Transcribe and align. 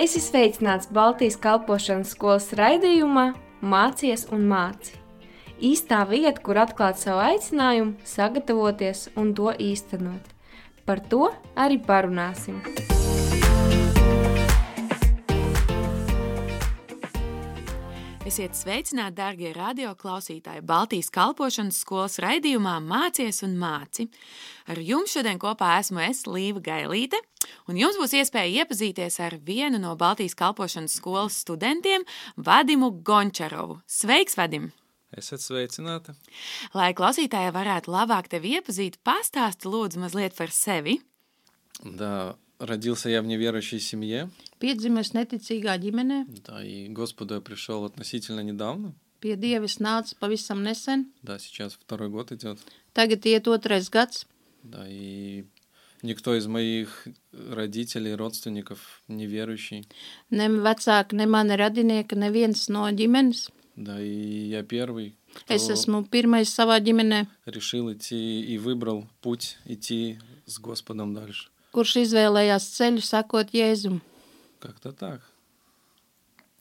Es 0.00 0.14
esmu 0.16 0.30
sveicināts 0.30 0.88
Baltijas 0.96 1.34
kalpošanas 1.36 2.14
skolas 2.14 2.46
raidījumā 2.56 3.24
Mācies 3.60 4.22
un 4.32 4.46
māci. 4.48 4.94
Īstā 5.60 5.98
vieta, 6.08 6.40
kur 6.40 6.56
atklāt 6.62 6.96
savu 6.96 7.20
aicinājumu, 7.26 7.98
sagatavoties 8.08 9.10
un 9.20 9.34
to 9.36 9.52
īstenot. 9.60 10.32
Par 10.88 11.04
to 11.12 11.28
arī 11.52 11.76
parunāsim. 11.84 12.62
Esiet 18.30 18.54
sveicināti, 18.54 19.16
darbie 19.16 19.48
radioklausītāji, 19.56 20.60
Baltijas 20.62 21.08
kalpošanas 21.10 21.80
skolas 21.82 22.20
raidījumā 22.22 22.76
Mācies 22.84 23.40
un 23.42 23.56
māci. 23.58 24.04
Ar 24.70 24.78
jums 24.78 25.16
šodien 25.16 25.40
kopā 25.42 25.72
esmu 25.80 25.98
es, 26.04 26.20
Līva 26.30 26.60
Gailīte, 26.62 27.18
un 27.66 27.80
jums 27.80 27.98
būs 27.98 28.14
iespēja 28.20 28.62
iepazīties 28.62 29.16
ar 29.24 29.34
vienu 29.48 29.80
no 29.82 29.96
Baltijas 29.98 30.38
kalpošanas 30.38 30.94
skolas 31.00 31.40
studentiem, 31.42 32.04
Vadimu 32.36 32.92
Gončarovu. 33.02 33.80
Sveiks, 33.90 34.38
Vadim! 34.38 34.70
Esat 35.10 35.42
sveicināti! 35.42 36.14
Lai 36.78 36.92
klausītāji 36.94 37.50
varētu 37.56 37.90
labāk 37.90 38.30
tevi 38.30 38.54
iepazīt, 38.60 39.00
pastāsti 39.02 39.74
lūdzu 39.74 40.04
mazliet 40.04 40.38
par 40.38 40.54
sevi. 40.54 41.00
Да, 41.82 42.36
родился 42.60 43.08
я 43.08 43.22
в 43.22 43.26
неверующей 43.26 43.80
семье. 43.80 44.30
Piedzimis 44.60 45.14
neticīgā 45.16 45.74
ģimenē, 45.80 46.26
Да, 46.46 46.62
и 46.62 46.86
к 46.88 46.92
Господу 46.92 47.34
я 47.34 47.40
пришел 47.40 47.84
относительно 47.84 48.40
недавно. 48.40 48.94
pie 49.20 49.36
Dievis 49.36 49.80
nāca 49.80 50.14
pavisam 50.20 50.62
nesen. 50.62 51.06
Да, 51.22 51.38
сейчас 51.38 51.74
второй 51.74 52.08
год 52.10 52.32
идет. 52.32 52.58
Tagad 52.94 53.24
iet 53.24 53.46
otrais 53.46 53.90
gads. 53.90 54.26
Да, 54.62 54.86
и 54.88 55.44
никто 56.02 56.34
из 56.36 56.46
моих 56.46 57.08
родителей, 57.32 58.14
родственников 58.14 59.02
неверующий. 59.08 59.86
Ne 60.30 60.48
vecāki, 60.48 61.14
ne 61.16 61.26
mani 61.26 61.56
radinieki, 61.56 62.14
neviens 62.16 62.68
no 62.68 62.90
ģimenes. 62.92 63.50
Да, 63.76 64.00
и 64.00 64.48
я 64.48 64.62
первый, 64.62 65.16
Es 65.48 65.70
esmu 65.70 66.04
pirmais 66.10 66.50
savā 66.50 66.78
ģimenē, 66.80 67.26
решил 67.46 67.92
идти 67.92 68.42
и 68.42 68.58
выбрал 68.58 69.08
путь 69.22 69.56
идти 69.64 70.18
с 70.44 70.58
Господом 70.58 71.14
дальше. 71.14 71.48
kurš 71.75 71.95
izvēlējās 72.05 72.67
ceļu 72.77 73.03
sakot 73.05 73.53
Jēzum. 73.55 74.01
Как-то 74.63 74.91
так. 74.95 75.23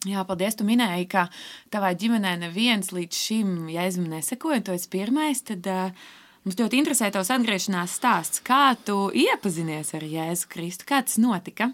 Jā, 0.05 0.25
paldies. 0.28 0.56
Tu 0.58 0.67
minēji, 0.69 1.06
ka 1.08 1.28
tavā 1.72 1.94
ģimenē 1.97 2.34
neviens 2.42 2.91
līdz 2.92 3.20
šim 3.27 3.55
jēzum 3.72 4.11
nesekoja. 4.12 4.61
Tu 4.67 4.75
esi 4.77 4.91
pirmais. 4.92 5.41
Tad 5.48 5.64
uh, 5.70 6.03
mums 6.44 6.58
ļoti 6.61 6.83
interesē 6.83 7.08
tavs 7.14 7.33
atgriešanās 7.33 7.94
stāsts. 7.97 8.42
Kā 8.44 8.75
tu 8.77 9.08
iepazinies 9.17 9.94
ar 9.97 10.05
Jēzu 10.05 10.50
Kristu? 10.53 10.89
Kā 10.91 11.00
tas 11.06 11.17
notika? 11.17 11.72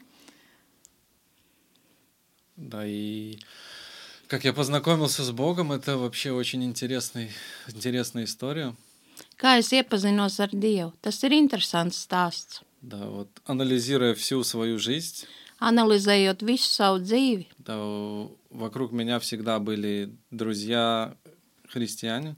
Да, 2.60 2.84
и 2.86 3.38
как 4.28 4.44
я 4.44 4.52
познакомился 4.52 5.24
с 5.24 5.32
Богом, 5.32 5.72
это 5.72 5.96
вообще 5.96 6.30
очень 6.30 6.62
интересный, 6.62 7.30
интересная 7.66 8.24
история. 8.24 8.76
Kā 9.36 9.58
es 9.58 9.72
iepazinos 9.72 10.38
ar 10.40 10.50
Dievu? 10.52 10.92
Tas 11.00 11.22
ir 11.24 11.32
interesants 11.32 11.96
stāsts. 12.04 12.60
Да, 12.85 13.09
вот 13.09 13.41
анализируя 13.45 14.13
всю 14.13 14.43
свою 14.43 14.77
жизнь, 14.77 15.25
Analizējot 15.59 16.43
visu 16.43 16.67
savu 16.69 16.99
dzīvi, 16.99 17.47
да, 17.57 17.79
вокруг 18.51 18.91
меня 18.91 19.19
всегда 19.19 19.57
были 19.59 20.13
друзья 20.29 21.15
христиане, 21.71 22.35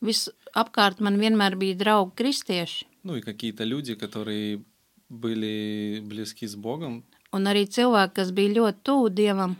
visapkārt 0.00 1.00
man 1.00 1.16
vienmēr 1.18 1.56
bija 1.56 1.74
draugi 1.74 2.14
kristieši, 2.20 2.86
ну 3.02 3.16
и 3.16 3.20
какие-то 3.20 3.64
люди, 3.64 3.94
которые 3.94 4.62
были 5.08 6.00
близки 6.04 6.46
с 6.46 6.54
Богом, 6.54 7.02
un 7.32 7.50
arī 7.50 7.66
cilvēki, 7.66 8.14
kas 8.14 8.30
bija 8.30 8.54
ļoti 8.60 8.78
tuvu 8.84 9.08
Dievam. 9.08 9.56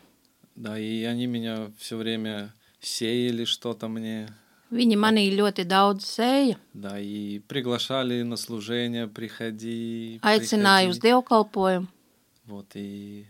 да, 0.55 0.79
и 0.79 1.03
они 1.05 1.27
меня 1.27 1.73
все 1.79 1.97
время 1.97 2.55
сеяли 2.81 3.47
что-то 3.47 3.89
мне, 3.89 4.29
Viņi 4.76 4.96
manī 4.98 5.30
ļoti 5.38 5.64
daudz 5.70 6.08
sēja, 6.10 6.58
да, 6.74 7.00
и 7.00 7.40
приглашали 7.48 8.24
на 8.24 8.36
служение, 8.36 9.08
приходи, 9.08 10.20
aicināja 10.24 10.90
uz 10.90 10.98
приходи. 10.98 11.14
dievkalpojumu. 11.14 11.88
Вот, 12.48 12.76
и, 12.76 13.26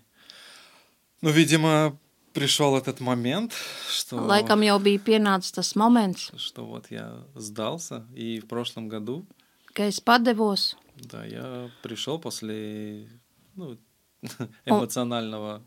ну, 1.22 1.30
видимо, 1.30 1.98
пришел 2.34 2.76
этот 2.78 3.00
момент, 3.00 3.54
что... 3.90 4.18
Laikam 4.18 4.64
jau 4.64 4.80
bija 4.80 5.00
pienācis 5.00 5.52
tas 5.52 5.76
moments, 5.76 6.32
что 6.38 6.66
вот 6.66 6.90
я 6.90 7.24
сдался, 7.36 8.06
и 8.14 8.40
в 8.40 8.48
прошлом 8.48 8.88
году, 8.88 9.26
kad 9.74 9.88
es 9.88 10.00
padevos, 10.00 10.76
да, 10.96 11.26
я 11.26 11.70
пришел 11.82 12.20
после 12.20 13.08
ну, 13.56 13.78
эмоционального 14.66 15.62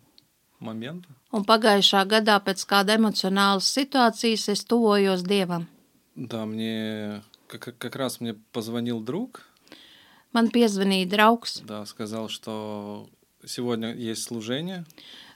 момента. 0.62 1.08
un 1.32 1.44
pagājušā 1.44 2.04
gadā 2.08 2.38
pēc 2.42 2.64
kāda 2.66 2.96
emocionālas 2.98 3.68
situācijas 3.72 4.48
es 4.48 4.64
tuvojos 4.64 5.22
Dievam. 5.22 5.66
Да, 6.16 6.46
мне 6.46 7.22
как, 7.46 7.76
как 7.78 7.96
раз 7.96 8.20
мне 8.20 8.34
позвонил 8.52 9.00
друг, 9.00 9.44
Man 10.34 10.50
piezvanīja 10.50 11.06
draugs 11.08 11.62
да, 11.64 11.86
сказал, 11.86 12.28
что 12.28 13.08
сегодня 13.46 13.94
есть 13.94 14.24
служение, 14.24 14.84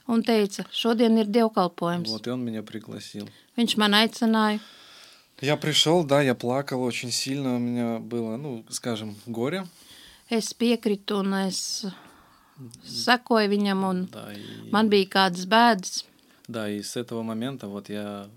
un 0.07 0.21
teica, 0.21 0.65
šodien 0.71 1.17
ir 1.17 1.25
dievkalpojums. 1.25 2.09
вот, 2.09 2.27
и 2.27 2.29
он 2.29 2.43
меня 2.43 2.61
пригласил. 2.63 3.27
Viņš 3.57 3.77
man 3.77 3.93
aicināja, 3.93 4.59
Я 5.41 5.57
пришел, 5.57 6.03
да, 6.03 6.21
я 6.21 6.35
плакал 6.35 6.83
очень 6.83 7.11
сильно, 7.11 7.55
у 7.55 7.59
меня 7.59 7.99
было, 7.99 8.37
ну, 8.37 8.63
скажем, 8.69 9.15
горе, 9.25 9.65
es 10.29 10.53
piekritu 10.53 11.17
un 11.19 11.33
es 11.47 11.85
sekoju 12.85 13.49
viņam, 13.49 13.83
un 13.89 14.05
да, 14.11 14.27
и, 14.33 14.69
man 14.71 14.89
bija 14.89 15.09
kādas 15.09 15.45
bēdas. 15.49 16.03
да, 16.47 16.69
и 16.69 16.81
с 16.83 16.95
этого 16.95 17.23
момента 17.23 17.67
вот 17.67 17.89
я 17.89 18.29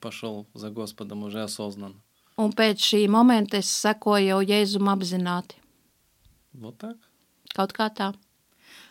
пошел 0.00 0.46
за 0.54 0.70
Господом 0.70 1.22
уже 1.24 1.42
осознанно. 1.42 2.00
Un 2.36 2.52
pēc 2.52 2.80
šī 2.80 3.08
momenta 3.12 3.58
es 3.58 3.68
sekoju 3.68 4.26
jau 4.26 4.40
Jēzum 4.40 4.88
apzināti. 4.88 5.54
Вот 6.54 6.78
так. 6.78 6.96
Kaut 7.54 7.72
kā 7.76 7.90
tā. 7.92 8.14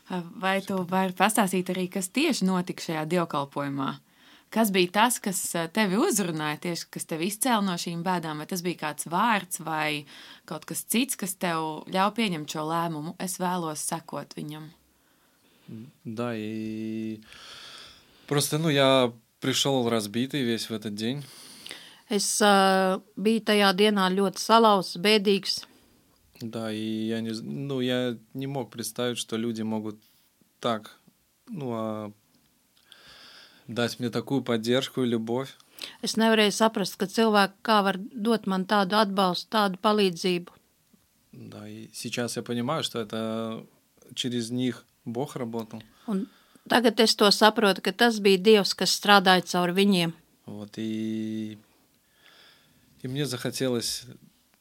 Vai 0.09 0.61
tu 0.61 0.77
vari 0.85 1.13
pastāstīt 1.13 1.69
arī, 1.73 1.87
kas 1.89 2.09
tieši 2.09 2.45
notika 2.45 2.83
šajā 2.83 3.05
dievkalpojumā? 3.09 3.95
Kas 4.55 4.67
bija 4.75 4.91
tas, 4.91 5.19
kas 5.23 5.39
eh, 5.55 5.69
tevi 5.71 5.95
uzrunāja, 5.95 6.57
tieši 6.65 6.89
kas 6.91 7.05
tevi 7.07 7.29
izcēla 7.31 7.63
no 7.63 7.77
šīm 7.79 8.01
bēdām? 8.03 8.41
Vai 8.43 8.47
tas 8.51 8.61
bija 8.65 8.81
kāds 8.81 9.07
vārds 9.07 9.61
vai 9.63 10.05
kaut 10.45 10.65
kas 10.67 10.83
cits, 10.83 11.15
kas 11.15 11.37
tev 11.39 11.85
ļauj 11.87 12.11
pieņemt 12.17 12.51
šo 12.51 12.65
lēmumu? 12.67 13.13
Es 13.19 13.37
vēlos 13.39 13.79
sekot 13.87 14.35
viņam. 14.35 14.69
Да, 16.03 16.35
и 16.35 17.21
просто, 18.27 18.57
ну, 18.57 18.67
я 18.69 19.13
пришел 19.39 19.87
разбитый 19.87 20.43
весь 20.43 20.69
в 20.69 20.73
этот 20.73 20.95
день. 20.95 21.23
Es 22.09 22.27
uh, 22.43 22.99
biju 23.15 23.39
tajā 23.47 23.71
dienā 23.79 24.09
ļoti 24.11 24.41
salauzts, 24.43 24.97
bēdīgs. 24.99 25.61
Да, 26.41 26.73
и 26.73 27.07
я 27.07 27.21
не, 27.21 27.33
з- 27.33 27.41
ну, 27.43 27.79
я 27.79 28.17
не 28.33 28.47
мог 28.47 28.69
представить, 28.69 29.17
что 29.17 29.37
люди 29.37 29.61
могут 29.61 29.95
так, 30.59 30.99
ну, 31.47 31.71
а, 31.71 32.11
дать 33.67 33.99
мне 33.99 34.09
такую 34.09 34.41
поддержку 34.43 35.03
и 35.03 35.07
любовь. 35.07 35.55
Es 36.03 36.13
nevarēju 36.17 36.51
saprast, 36.53 36.97
ka 36.97 37.07
cilvēki 37.09 37.53
kā 37.65 37.81
var 37.83 37.97
dot 37.97 38.45
man 38.45 38.65
tādu 38.69 38.95
atbalstu, 38.99 39.49
tādu 39.49 39.79
palīdzību. 39.81 40.51
Да, 41.33 41.67
и 41.67 41.89
сейчас 41.93 42.35
я 42.35 42.43
понимаю, 42.43 42.83
что 42.83 42.99
это 42.99 43.65
через 44.13 44.51
них 44.51 44.85
Бог 45.05 45.35
работал. 45.35 45.81
Un 46.07 46.27
tagad 46.69 46.99
es 46.99 47.15
to 47.15 47.31
saprotu, 47.31 47.81
ka 47.81 47.91
tas 47.93 48.19
bija 48.19 48.37
Dievs, 48.37 48.73
kas 48.75 48.91
strādāja 48.93 49.41
caur 49.41 49.71
viņiem. 49.73 50.13
Вот, 50.45 50.77
и, 50.77 51.57
и 53.01 53.07
мне 53.07 53.25
захотелось 53.25 54.03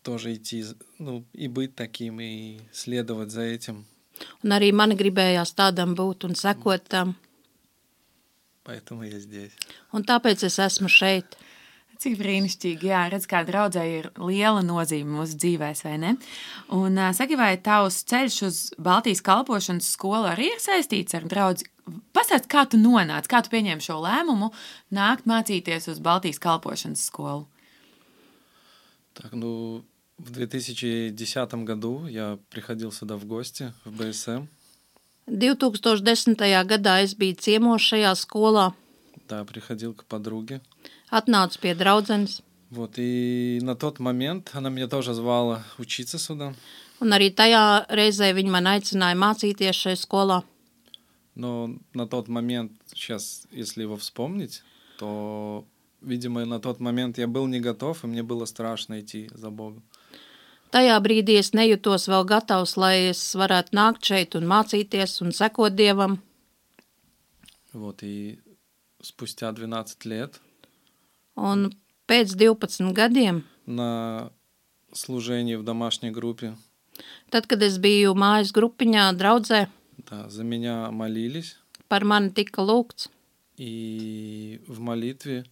тоже 0.03 0.35
идти, 0.35 0.63
з- 0.63 0.77
ну, 0.99 1.25
и 1.33 1.49
быть 1.49 1.75
таким, 1.75 2.21
и 2.21 2.61
следовать 2.73 3.31
за 3.31 3.43
этим. 3.43 3.85
Un 4.45 4.53
arī 4.53 4.73
man 4.73 4.93
gribējās 4.97 5.53
tādam 5.57 5.95
būt 5.97 6.25
un 6.25 6.35
sekot 6.35 6.85
tam. 6.89 7.17
Поэтому 8.65 9.03
я 9.05 9.19
здесь. 9.19 9.53
Un 9.93 10.05
tāpēc 10.05 10.45
es 10.47 10.59
esmu 10.61 10.91
šeit. 10.93 11.39
Cik 12.01 12.15
brīnišķīgi, 12.17 12.89
jā, 12.89 13.01
redz, 13.13 13.27
kā 13.29 13.43
draudzē 13.45 13.83
ir 13.85 14.07
liela 14.17 14.63
nozīme 14.65 15.19
mūsu 15.19 15.37
dzīvēs, 15.37 15.83
vai 15.85 15.99
ne? 16.01 16.15
Un 16.73 16.97
ā, 16.97 17.11
saki, 17.13 17.37
vai 17.37 17.51
tavs 17.61 17.99
ceļš 18.09 18.39
uz 18.47 18.61
Baltijas 18.81 19.21
kalpošanas 19.21 19.91
skolu 19.99 20.31
arī 20.31 20.49
ir 20.55 20.63
saistīts 20.65 21.19
ar 21.19 21.27
draugu? 21.29 21.69
Pastāst, 22.17 22.49
kā 22.49 22.65
tu 22.65 22.81
nonāci, 22.81 23.29
kā 23.29 23.43
tu 23.45 23.53
pieņēmi 23.53 23.85
šo 23.85 23.99
lēmumu 24.01 24.49
nākt 24.97 25.29
mācīties 25.29 25.91
uz 25.93 26.01
Baltijas 26.01 26.41
kalpošanas 26.41 27.05
skolu? 27.11 27.45
Так, 29.13 29.33
ну, 29.33 29.85
в 30.17 30.31
2010 30.31 31.55
году 31.65 32.07
я 32.07 32.39
приходил 32.49 32.93
сюда 32.93 33.17
в 33.17 33.27
гости, 33.27 33.73
в 33.85 33.93
БСМ. 33.93 34.49
2010. 35.27 36.37
gadā 36.67 37.03
es 37.03 37.15
biju 37.15 37.37
ciemos 37.39 37.83
šajā 37.83 38.13
skolā, 38.17 38.73
Да, 39.29 39.45
приходил 39.45 39.95
к 39.95 40.05
подруге. 40.05 40.61
atnācu 41.11 41.59
pie 41.61 41.75
draudzenes. 41.75 42.43
Вот, 42.71 42.95
и 42.99 43.59
на 43.63 43.75
тот 43.75 43.99
момент 43.99 44.51
она 44.55 44.71
меня 44.71 44.87
тоже 44.89 45.13
звала 45.15 45.65
учиться 45.79 46.19
сюда. 46.19 46.55
Un 47.01 47.13
arī 47.13 47.31
tajā 47.35 47.87
reizē 47.89 48.33
viņi 48.35 48.51
man 48.51 48.65
aicināja 48.67 49.17
mācīties 49.17 49.73
šajā 49.75 49.97
skolā. 49.97 50.43
Но 51.35 51.77
на 51.95 52.07
тот 52.07 52.29
момент, 52.29 52.73
сейчас, 52.93 53.47
если 53.53 53.83
его 53.83 53.97
вспомнить, 53.97 54.63
то, 54.99 55.65
видимо, 56.03 56.45
на 56.45 56.61
тот 56.61 56.81
момент 56.81 57.19
я 57.19 57.27
был 57.27 57.47
не 57.47 57.61
готов, 57.61 58.05
и 58.05 58.07
мне 58.07 58.23
было 58.23 58.45
страшно 58.45 59.01
идти 59.01 59.31
за 59.33 59.51
Богом. 59.51 59.83
Tajā 60.75 60.97
brīdī 61.03 61.35
es 61.41 61.51
nejūtos 61.51 62.07
vēl 62.07 62.25
gatavs, 62.31 62.77
lai 62.77 63.11
es 63.11 63.21
varētu 63.35 63.75
nākt 63.75 64.07
šeit 64.07 64.37
un 64.39 64.47
mācīties 64.47 65.17
un 65.25 65.33
sekot 65.35 65.75
Dievam. 65.75 66.19
Вот, 67.73 68.03
и 68.03 68.39
спустя 69.03 69.53
12 69.53 70.05
лет 70.05 70.41
Un 71.37 71.71
pēc 72.09 72.35
12 72.35 72.93
gadiem, 72.93 73.43
на 73.67 74.31
служении 74.93 75.55
в 75.55 75.63
домашней 75.63 76.11
группе, 76.11 76.57
tad, 77.31 77.47
kad 77.47 77.63
es 77.63 77.79
biju 77.79 78.15
mājas 78.15 78.51
grupiņā 78.53 79.13
draudzē, 79.17 79.69
да, 80.11 80.29
за 80.29 80.43
меня 80.45 80.91
молились, 80.91 81.57
par 81.89 82.03
mani 82.05 82.31
tika 82.35 82.63
lūgts. 82.63 83.09
и 83.57 84.61
в 84.67 84.81
молитве 84.81 85.45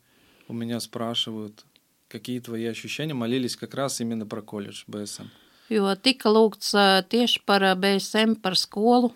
у 0.49 0.52
меня 0.52 0.81
спрашивают, 0.81 1.64
какие 2.12 2.40
твои 2.40 2.64
ощущения, 2.67 3.14
молились 3.14 3.56
как 3.56 3.75
раз 3.75 4.00
именно 4.00 4.26
про 4.26 4.43
колледж 4.43 4.85
БСМ. 4.87 5.29
Jo 5.70 5.93
tika 6.00 6.31
lūgts 6.32 6.73
ā, 6.73 7.02
tieši 7.05 7.43
par 7.44 7.61
ā, 7.62 7.75
BSM, 7.76 8.37
par 8.40 8.56
skolu. 8.56 9.12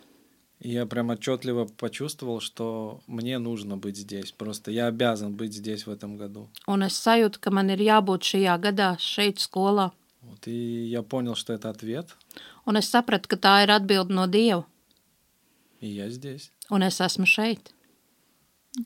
И 0.60 0.70
я 0.70 0.86
прям 0.86 1.10
отчетливо 1.10 1.64
почувствовал, 1.64 2.40
что 2.40 3.00
мне 3.08 3.38
нужно 3.38 3.76
быть 3.76 3.96
здесь. 3.96 4.30
Просто 4.30 4.70
я 4.70 4.86
обязан 4.86 5.34
быть 5.34 5.54
здесь 5.54 5.86
в 5.86 5.90
этом 5.90 6.16
году. 6.16 6.48
Un 6.69 6.82
es 6.84 6.94
sajūtu, 6.94 7.40
ka 7.40 7.50
man 7.50 7.70
ir 7.70 7.80
jābūt 7.80 8.22
šajā 8.22 8.58
gadā, 8.60 8.96
šeit, 8.98 9.38
skolā. 9.40 9.90
Вот, 10.20 10.46
и 10.46 10.84
я 10.86 11.02
понял, 11.02 11.34
что 11.34 11.52
это 11.52 11.69
ответ, 11.70 12.14
Un 12.64 12.76
es 12.76 12.86
sapratu, 12.88 13.26
ka 13.28 13.36
tā 13.36 13.64
ir 13.64 13.70
atbilde 13.72 14.14
no 14.14 14.26
Dieva, 14.28 14.64
и 15.80 15.88
я 15.88 16.08
здесь. 16.10 16.52
un 16.70 16.82
es 16.82 17.00
esmu 17.00 17.26
šeit. 17.26 17.72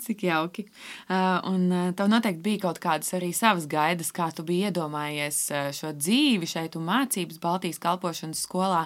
Cik 0.02 0.24
jauki. 0.26 0.64
Uh, 1.06 1.38
un 1.46 1.68
uh, 1.70 1.92
tev 1.94 2.08
noteikti 2.10 2.42
bija 2.42 2.64
kaut 2.64 2.80
kādas 2.82 3.12
arī 3.14 3.28
savas 3.30 3.68
gaidas, 3.70 4.08
kā 4.10 4.26
tu 4.34 4.42
biji 4.42 4.66
iedomājies 4.66 5.38
uh, 5.54 5.68
šo 5.70 5.92
dzīvi 5.94 6.48
šeit 6.50 6.74
un 6.74 6.88
mācības 6.88 7.38
Baltijas 7.38 7.78
kalpošanas 7.78 8.40
skolā. 8.48 8.82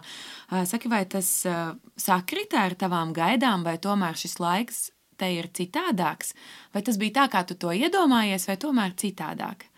Uh, 0.50 0.66
saki, 0.68 0.90
vai 0.92 1.06
tas 1.08 1.30
uh, 1.48 1.72
sakrita 1.96 2.66
ar 2.66 2.76
tavām 2.76 3.14
gaidām, 3.16 3.64
vai 3.64 3.78
tomēr 3.80 4.20
šis 4.20 4.36
laiks 4.44 4.82
te 5.16 5.30
ir 5.38 5.48
citādāks? 5.56 6.34
Vai 6.76 6.84
tas 6.84 7.00
bija 7.00 7.22
tā, 7.22 7.26
kā 7.32 7.42
tu 7.48 7.56
to 7.56 7.72
iedomājies, 7.72 8.44
vai 8.52 8.58
tomēr 8.60 8.92
citādāk? 9.00 9.70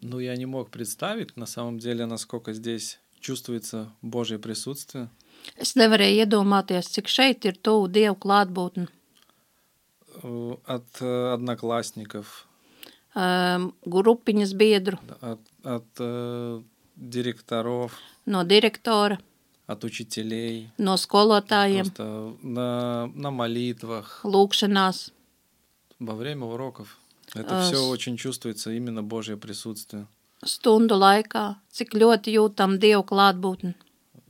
Ну, 0.00 0.18
я 0.18 0.34
не 0.36 0.46
мог 0.46 0.70
представить, 0.70 1.36
на 1.36 1.46
самом 1.46 1.78
деле, 1.78 2.06
насколько 2.06 2.54
здесь 2.54 2.98
чувствуется 3.20 3.92
Божье 4.00 4.38
присутствие. 4.38 5.10
Es 5.56 5.76
nevarēju 5.76 6.24
iedomāties, 6.24 6.88
cik 6.88 7.08
šeit 7.08 7.44
ir 7.44 7.60
tuvu 7.60 7.88
Dieva 7.92 8.16
klātbūtne. 8.16 8.88
Э, 10.23 10.55
От 10.65 11.01
э, 11.01 11.33
одноклассников, 11.33 12.43
Um, 13.15 13.71
grupiņas 13.85 14.51
biedru, 14.53 14.97
от, 15.21 15.39
от 15.63 15.85
э, 15.99 16.61
директоров, 16.95 17.91
no 18.27 18.43
direktora, 18.45 19.17
от 19.65 19.83
учителей. 19.83 20.69
no 20.77 20.93
skolotājiem, 20.97 21.89
Просто 21.89 22.35
на, 22.43 23.07
на 23.15 23.31
молитвах, 23.31 24.21
lūkšanās. 24.23 25.11
во 25.99 26.13
время 26.13 26.45
уроков. 26.45 26.97
Это 27.33 27.57
А, 27.59 27.61
все 27.71 27.77
очень 27.89 28.17
чувствуется 28.17 28.71
именно 28.71 29.01
Божье 29.01 29.35
присутствие. 29.35 30.05
stundu 30.45 30.93
laikā, 30.95 31.55
cik 31.73 31.95
ļoti 31.97 32.37
jūtam 32.37 32.77
Dievu 32.77 33.03
klātbūtni. 33.03 33.73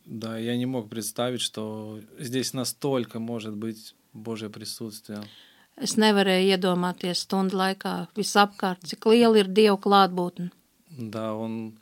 Да, 0.05 0.37
я 0.37 0.55
не 0.55 0.65
мог 0.65 0.87
представить, 0.89 1.41
что 1.41 1.99
здесь 2.17 2.53
настолько 2.53 3.19
может 3.19 3.53
быть 3.57 3.93
Божье 4.13 4.49
присутствие. 4.49 5.21
Es 5.76 5.96
nevarēju 5.96 6.52
iedomāties 6.54 7.24
stundu 7.24 7.56
laikā 7.56 8.08
visapkārt, 8.16 8.84
cik 8.86 9.06
liela 9.06 9.38
ir 9.40 9.48
Dieva 9.48 9.78
klātbūtne. 9.80 10.50
Да, 10.90 11.34
он 11.34 11.78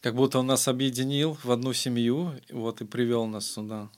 как 0.00 0.14
будто 0.14 0.38
он 0.38 0.46
нас 0.46 0.66
объединил 0.68 1.36
в 1.44 1.50
одну 1.50 1.72
семью, 1.72 2.32
вот 2.50 2.80
и 2.80 2.84
привел 2.84 3.26
нас 3.26 3.50
сюда. 3.50 3.88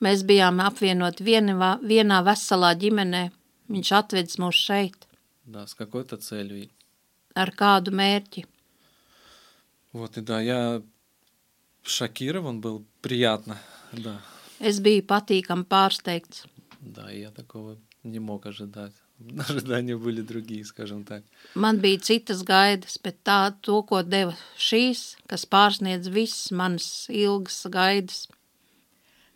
Mēs 0.00 0.22
bijām 0.28 0.60
apvienoti 0.60 1.24
vienā, 1.24 1.78
vienā 1.80 2.18
veselā 2.22 2.74
ģimenē. 2.76 3.30
Viņš 3.72 3.92
atvedis 3.96 4.38
mūs 4.38 4.54
šeit 4.54 5.06
Да, 5.46 5.66
с 5.66 5.74
какой-то 5.74 6.16
целью. 6.18 6.68
ar 7.34 7.50
kādu 7.50 7.90
mērķi. 7.92 8.44
Вот 9.92 10.16
и 10.18 10.20
да, 10.20 10.40
я 10.40 10.82
шокирован 11.82 12.60
был, 12.60 12.84
приятно, 13.00 13.58
да. 13.92 14.20
Es 14.60 14.80
biju 14.80 15.02
patīkami 15.06 15.64
pārsteigts. 15.64 16.44
Да, 16.80 17.10
я 17.10 17.30
такого 17.30 17.78
не 18.02 18.20
мог 18.20 18.46
ожидать. 18.46 18.94
Ожидания 19.48 19.96
были 19.96 20.20
другие, 20.20 20.64
скажем 20.64 21.04
так. 21.04 21.24
Man 21.54 21.80
bija 21.80 21.98
citas 21.98 22.44
gaidas, 22.44 22.98
bet 23.02 23.22
tā, 23.24 23.52
to, 23.60 23.82
ko 23.82 24.02
deva 24.02 24.36
šīs, 24.60 25.16
kas 25.26 25.46
pārsniedz 25.48 26.10
visas 26.12 26.50
manas 26.52 27.08
ilgas 27.08 27.64
gaidas. 27.72 28.26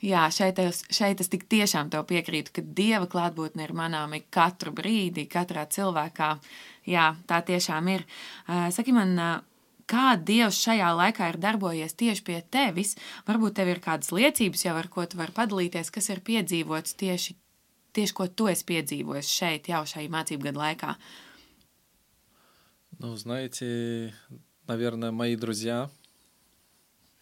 Jā, 0.00 0.24
šeit 0.32 0.58
es, 0.60 0.80
šeit 0.88 1.20
es 1.20 1.28
tik 1.28 1.44
tiešām 1.52 1.90
tev 1.92 2.06
piekrītu, 2.08 2.54
ka 2.56 2.62
dieva 2.64 3.04
klātbūtne 3.08 3.66
ir 3.66 3.74
manāma 3.76 4.20
katru 4.32 4.72
brīdi, 4.72 5.26
katrā 5.28 5.66
cilvēkā. 5.68 6.30
Jā, 6.88 7.10
tā 7.28 7.42
tiešām 7.44 7.90
ir. 7.92 8.06
Uh, 8.48 8.70
Saki 8.72 8.94
man, 8.96 9.12
uh, 9.20 9.42
kā 9.90 10.14
Dievs 10.16 10.60
šajā 10.64 10.88
laikā 10.96 11.28
ir 11.32 11.38
darbojies 11.42 11.96
tieši 12.00 12.24
pie 12.24 12.38
tevis? 12.48 12.94
Varbūt 13.28 13.58
tev 13.58 13.74
ir 13.74 13.82
kādas 13.84 14.12
liecības 14.14 14.64
jau, 14.64 14.76
ar 14.80 14.88
ko 14.88 15.04
tu 15.04 15.20
vari 15.20 15.36
padalīties, 15.36 15.92
kas 15.92 16.08
ir 16.14 16.24
piedzīvots 16.24 16.96
tieši, 17.00 17.36
tieši 17.94 18.14
ko 18.14 18.26
tu 18.28 18.46
esi 18.48 18.64
piedzīvojis 18.64 19.28
šeit, 19.28 19.68
jau 19.68 19.82
šai 19.86 20.08
mācību 20.08 20.42
gadu 20.50 20.58
laikā. 20.62 20.94
Ну, 22.98 23.16
знаете, 23.16 24.12
наверное, 24.66 25.10
мои 25.10 25.36
друзья, 25.36 25.90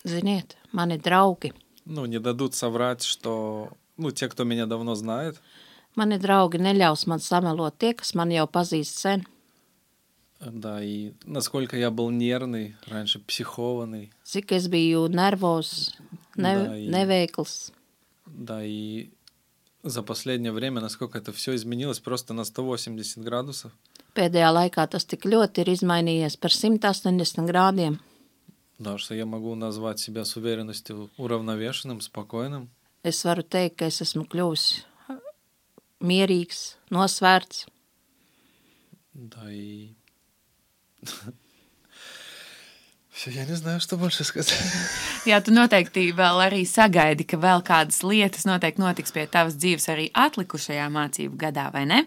Ziniet, 0.05 0.56
mani 0.73 0.97
draugi, 0.99 1.53
ну, 1.85 2.06
не 2.06 2.19
дадут 2.20 2.55
соврать, 2.55 3.03
что, 3.03 3.70
ну, 3.97 4.11
те, 4.11 4.29
кто 4.29 4.44
меня 4.44 4.67
давно 4.67 4.94
знает, 4.94 5.41
mani 5.97 6.19
draugi 6.19 6.59
neļaus 6.59 7.06
man 7.06 7.19
samelot 7.19 7.79
tie, 7.79 7.94
kas 7.94 8.15
man 8.15 8.31
jau 8.31 8.47
pazīst 8.47 8.97
sen. 8.99 9.26
да, 10.41 10.82
и 10.82 11.12
насколько 11.25 11.76
я 11.76 11.91
был 11.91 12.11
нервный, 12.11 12.76
раньше 12.87 13.19
психованный, 13.19 14.12
Cik 14.25 14.53
es 14.53 14.69
biju 14.69 15.09
nervozs, 15.09 15.94
ne, 16.37 16.55
Da, 16.55 16.76
i- 16.76 16.88
neveikls. 16.88 17.72
да, 18.27 18.65
и 18.65 19.10
за 19.82 20.03
последнее 20.03 20.53
время, 20.53 20.81
насколько 20.81 21.19
это 21.19 21.32
все 21.32 21.55
изменилось 21.55 22.01
просто 22.01 22.34
на 22.34 22.44
180 22.44 23.19
градусов. 23.22 23.72
Pēdējā 24.15 24.51
laikā 24.51 24.87
tas 24.91 25.05
tik 25.06 25.29
ļoti 25.29 25.63
ir 25.63 25.70
izmainījies 25.77 26.37
par 26.41 26.51
180 26.51 27.46
grādiem. 27.46 27.98
Да, 28.79 28.96
что 28.96 29.15
я 29.15 29.27
могу 29.27 29.55
назвать 29.55 29.98
себя 29.98 30.25
с 30.25 30.37
уверенностью 30.37 31.10
уравновешенным, 31.17 32.01
спокойным. 32.01 32.70
Es 33.03 33.25
varu 33.25 33.43
teikt, 33.43 33.77
ka 33.79 33.87
es 33.87 34.01
esmu 34.03 34.25
kļuvis 34.27 34.84
mierīgs, 36.01 36.77
nosvērts. 36.91 37.67
Да, 39.15 39.51
и... 39.51 39.94
Все, 43.22 43.31
я 43.31 43.44
не 43.44 43.55
знаю, 43.55 43.81
что 43.81 43.96
больше 43.96 44.22
сказать. 44.22 44.55
Jā, 45.27 45.41
tu 45.43 45.51
noteikti 45.51 46.13
vēl 46.15 46.39
arī 46.44 46.63
sagaidi, 46.69 47.25
ka 47.27 47.39
vēl 47.41 47.65
kādas 47.67 48.05
lietas 48.06 48.46
noteikti 48.46 48.79
notiks 48.79 49.10
pie 49.13 49.25
tavas 49.27 49.56
dzīves 49.58 49.89
arī 49.91 50.05
atlikušajā 50.15 50.87
mācību 50.94 51.41
gadā, 51.41 51.67
vai 51.75 51.82
ne? 51.89 52.05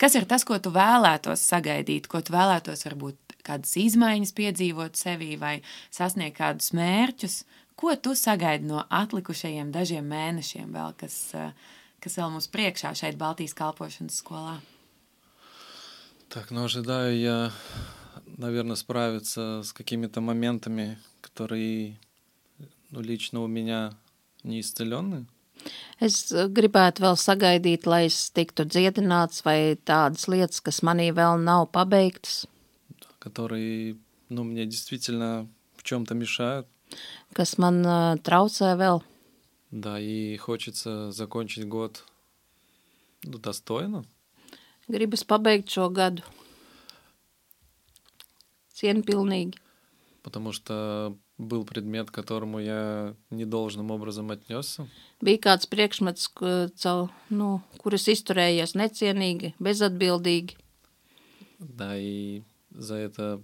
Kas 0.00 0.16
ir 0.18 0.24
tas, 0.26 0.42
ko 0.48 0.58
tu 0.58 0.72
vēlētos 0.74 1.44
sagaidīt, 1.44 2.08
ko 2.10 2.22
tu 2.24 2.34
vēlētos 2.34 2.82
varbūt 2.88 3.36
kādas 3.46 3.76
izmaiņas 3.78 4.34
piedzīvot 4.36 4.98
sevī 4.98 5.36
vai 5.38 5.60
sasniegt 5.92 6.38
kādus 6.40 6.72
mērķus? 6.74 7.42
Ko 7.78 7.94
tu 7.96 8.16
sagaidi 8.18 8.68
no 8.68 8.82
atlikušajiem 8.90 9.70
dažiem 9.72 10.08
mēnešiem 10.08 10.72
vēl, 10.74 10.96
kas, 11.00 11.20
eh, 11.36 11.52
kas 12.00 12.18
vēl 12.18 12.32
mums 12.32 12.48
priekšā 12.48 12.90
šeit 12.96 13.20
Baltijas 13.20 13.54
kalpošanas 13.54 14.18
skolā? 14.20 14.58
Так, 16.28 16.50
ну 16.50 16.64
ожидаю 16.64 17.18
я, 17.18 17.52
наверное, 18.34 18.76
справиться 18.76 19.62
с 19.62 19.72
какими-то 19.72 20.20
моментами, 20.20 20.98
которые, 21.20 21.98
ну, 22.90 23.00
лично 23.00 23.42
у 23.42 23.46
меня 23.46 23.92
не 24.42 24.60
исцелены. 24.60 25.26
Es 26.00 26.32
eh, 26.32 26.48
gribētu 26.48 27.04
vēl 27.04 27.16
sagaidīt, 27.20 27.84
lai 27.84 28.06
es 28.08 28.30
tiktu 28.32 28.64
dziedināts, 28.64 29.44
vai 29.44 29.76
tādas 29.76 30.24
lietas, 30.24 30.62
kas 30.64 30.80
manī 30.80 31.10
vēl 31.12 31.36
nav 31.36 31.68
pabeigtas, 31.68 32.46
которые, 33.18 33.96
ну, 34.30 34.44
мне 34.44 34.64
действительно 34.64 35.46
в 35.76 35.82
чем-то 35.82 36.14
мешают. 36.14 36.66
kas 37.34 37.58
man 37.58 37.84
uh, 37.84 38.18
traucē 38.18 38.74
vēl. 38.76 39.02
Да, 39.70 40.00
и 40.00 40.36
хочется 40.36 41.12
закончить 41.12 41.68
год 41.68 42.04
ну, 43.22 43.38
достойно. 43.38 44.04
Gribas 44.88 45.22
pabeigt 45.24 45.70
šo 45.70 45.88
gadu 45.90 46.22
cienpilnīgi, 48.74 49.54
Потому 50.22 50.52
что 50.52 51.16
был 51.38 51.64
предмет, 51.64 52.10
к 52.10 52.14
которому 52.14 52.60
я 52.60 53.14
недолжным 53.30 53.90
образом 53.90 54.30
отнесся. 54.30 54.86
Bija 55.22 55.38
kāds 55.38 55.64
priekšmets, 55.66 56.28
ku- 56.28 56.68
caur, 56.76 57.08
nu, 57.30 57.62
kuras 57.80 58.04
izturējies 58.08 58.74
necienīgi, 58.76 59.54
bezatbildīgi. 59.58 60.56
Да, 61.58 61.96
и 61.96 62.42
за 62.70 62.94
это... 62.96 63.42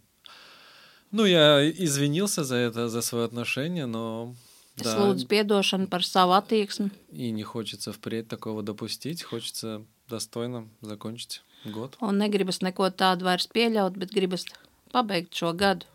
Ну, 1.12 1.25
я 1.25 1.62
извинился 1.70 2.44
за 2.44 2.56
это, 2.56 2.88
за 2.90 3.00
свое 3.00 3.25
отношение, 3.25 3.86
но... 3.86 4.34
Es 4.76 4.82
Да, 4.84 4.98
lūdzu 5.08 5.25
piedošanu 5.26 5.86
par 5.88 6.04
savu 6.04 6.32
attieksmi. 6.36 6.90
и 7.10 7.30
не 7.30 7.42
хочется 7.42 7.92
впредь 7.92 8.28
такого 8.28 8.62
допустить, 8.62 9.22
хочется 9.22 9.82
достойно 10.10 10.68
закончить 10.82 11.40
год. 11.64 11.96
Un 12.02 12.18
negribas 12.18 12.60
neko 12.60 12.90
tādu 12.90 13.25
vairs 13.25 13.48
pieļaut, 13.48 13.96
bet 13.96 14.12
gribas 14.12 14.44
pabeigt 14.92 15.34
šo 15.34 15.52
gadu 15.52 15.86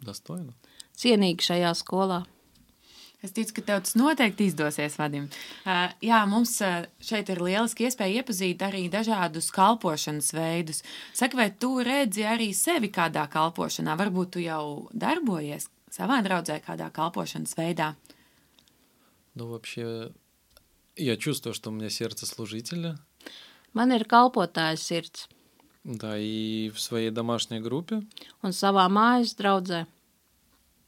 Достойно. 0.00 0.54
cienīgi 0.96 1.44
šajā 1.44 1.72
skolā. 1.76 2.24
Es 3.20 3.34
ticu, 3.36 3.58
ka 3.58 3.62
tev 3.68 3.80
tas 3.84 3.92
noteikti 4.00 4.46
izdosies, 4.48 4.94
Vadim. 4.96 5.26
Uh, 5.66 5.92
jā, 6.00 6.22
mums 6.28 6.54
uh, 6.64 6.86
šeit 7.04 7.28
ir 7.28 7.42
lieliski 7.44 7.84
iespēja 7.84 8.22
iepazīt 8.22 8.62
arī 8.64 8.86
dažādus 8.88 9.50
kalpošanas 9.52 10.30
veidus. 10.32 10.80
Saka, 11.12 11.36
vai 11.36 11.50
tu 11.52 11.74
redzi 11.84 12.24
arī 12.24 12.48
sevi 12.56 12.88
kādā 12.88 13.26
kalpošanā? 13.28 13.98
Varbūt 14.00 14.32
tu 14.36 14.44
jau 14.44 14.88
darbojies 14.96 15.68
savā 15.92 16.22
draudzē 16.24 16.62
kādā 16.64 16.88
kalpošanas 16.96 17.52
veidā. 17.58 17.92
Ну, 19.34 19.46
вообще, 19.48 20.10
я 20.96 21.16
чувствую, 21.16 21.52
что 21.54 21.70
у 21.70 21.72
меня 21.72 21.90
сердце 21.90 22.24
служителя. 22.26 22.98
Man 23.74 23.92
ir 23.92 24.08
kalpotāja 24.08 24.80
sirds, 24.80 25.28
Да, 25.84 26.18
и 26.18 26.70
в 26.70 26.78
своей 26.80 27.10
домашней 27.10 27.60
группе 27.60 28.02
un 28.42 28.52
savā 28.52 28.86
mājas 28.88 29.34
draudzē 29.36 29.86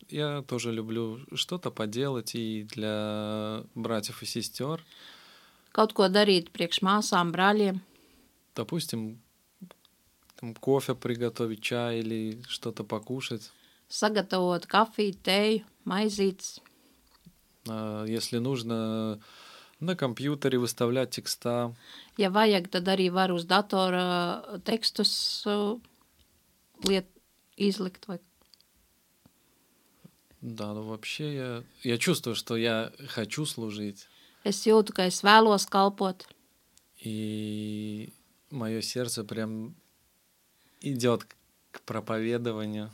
я 0.09 0.43
тоже 0.43 0.73
люблю 0.73 1.21
что-то 1.35 1.71
поделать 1.71 2.35
и 2.35 2.64
для 2.64 3.64
братьев 3.75 4.23
и 4.23 4.26
сестер. 4.26 4.85
kaut 5.73 5.95
ko 5.95 6.09
darīt 6.09 6.50
priekš 6.52 6.83
māsām, 6.83 7.33
brāļiem, 7.33 7.81
Допустим, 8.55 9.19
там, 10.37 10.55
кофе 10.55 10.95
приготовить, 10.95 11.62
чай 11.62 12.00
или 12.00 12.43
что-то 12.49 12.85
покушать. 12.85 13.50
sagatavot 13.88 14.67
kafiju, 14.67 15.14
tēju, 15.25 15.64
maizītes. 15.87 16.61
А, 17.69 18.05
Если 18.05 18.38
нужно, 18.38 19.21
на 19.81 19.97
компьютере 19.97 20.59
выставлять 20.59 21.11
текста. 21.11 21.75
Ja 22.19 22.31
vajag, 22.31 22.69
tad 22.71 22.88
arī 22.88 23.11
var 23.11 23.33
uz 23.33 23.45
datora 23.45 24.61
tekstus 24.64 25.45
uh, 25.47 25.81
liet, 26.87 27.07
izlikt. 27.57 28.07
Vai... 28.07 28.21
Да, 30.41 30.73
ну 30.75 30.83
вообще 30.83 31.35
я, 31.35 31.62
я 31.83 31.99
чувствую, 31.99 32.35
что 32.35 32.57
я 32.57 32.93
хочу 33.09 33.47
служить. 33.47 34.09
Es 34.45 34.67
jūtu, 34.67 34.93
ka 34.93 35.07
es 35.07 35.23
vēlos 35.23 35.67
kalpot, 35.71 36.26
И 36.99 38.12
мое 38.50 38.81
сердце 38.81 39.25
прям 39.25 39.75
идет 40.81 41.25
к 41.73 41.81
проповедованию. 41.83 42.91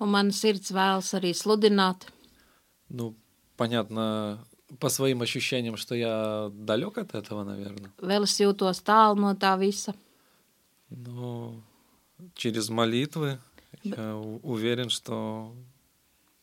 un 0.00 0.10
man 0.10 0.30
sirds 0.32 0.72
vēlas 0.72 1.14
arī 1.14 1.32
sludināt. 1.34 2.08
Ну, 2.88 3.14
понятно, 3.56 4.44
по 4.78 4.88
своим 4.88 5.22
ощущениям, 5.22 5.76
что 5.76 5.94
я 5.94 6.50
далек 6.52 6.98
от 6.98 7.14
этого, 7.14 7.44
наверное. 7.44 7.90
Vēl 7.98 8.22
es 8.24 8.40
jūtos 8.40 8.82
tālu 8.82 9.20
no 9.20 9.34
tā 9.34 9.56
visa. 9.58 9.94
Но 10.90 11.54
через 12.34 12.68
молитвы 12.68 13.38
я 13.82 14.16
у- 14.16 14.40
уверен, 14.42 14.88
что 14.90 15.54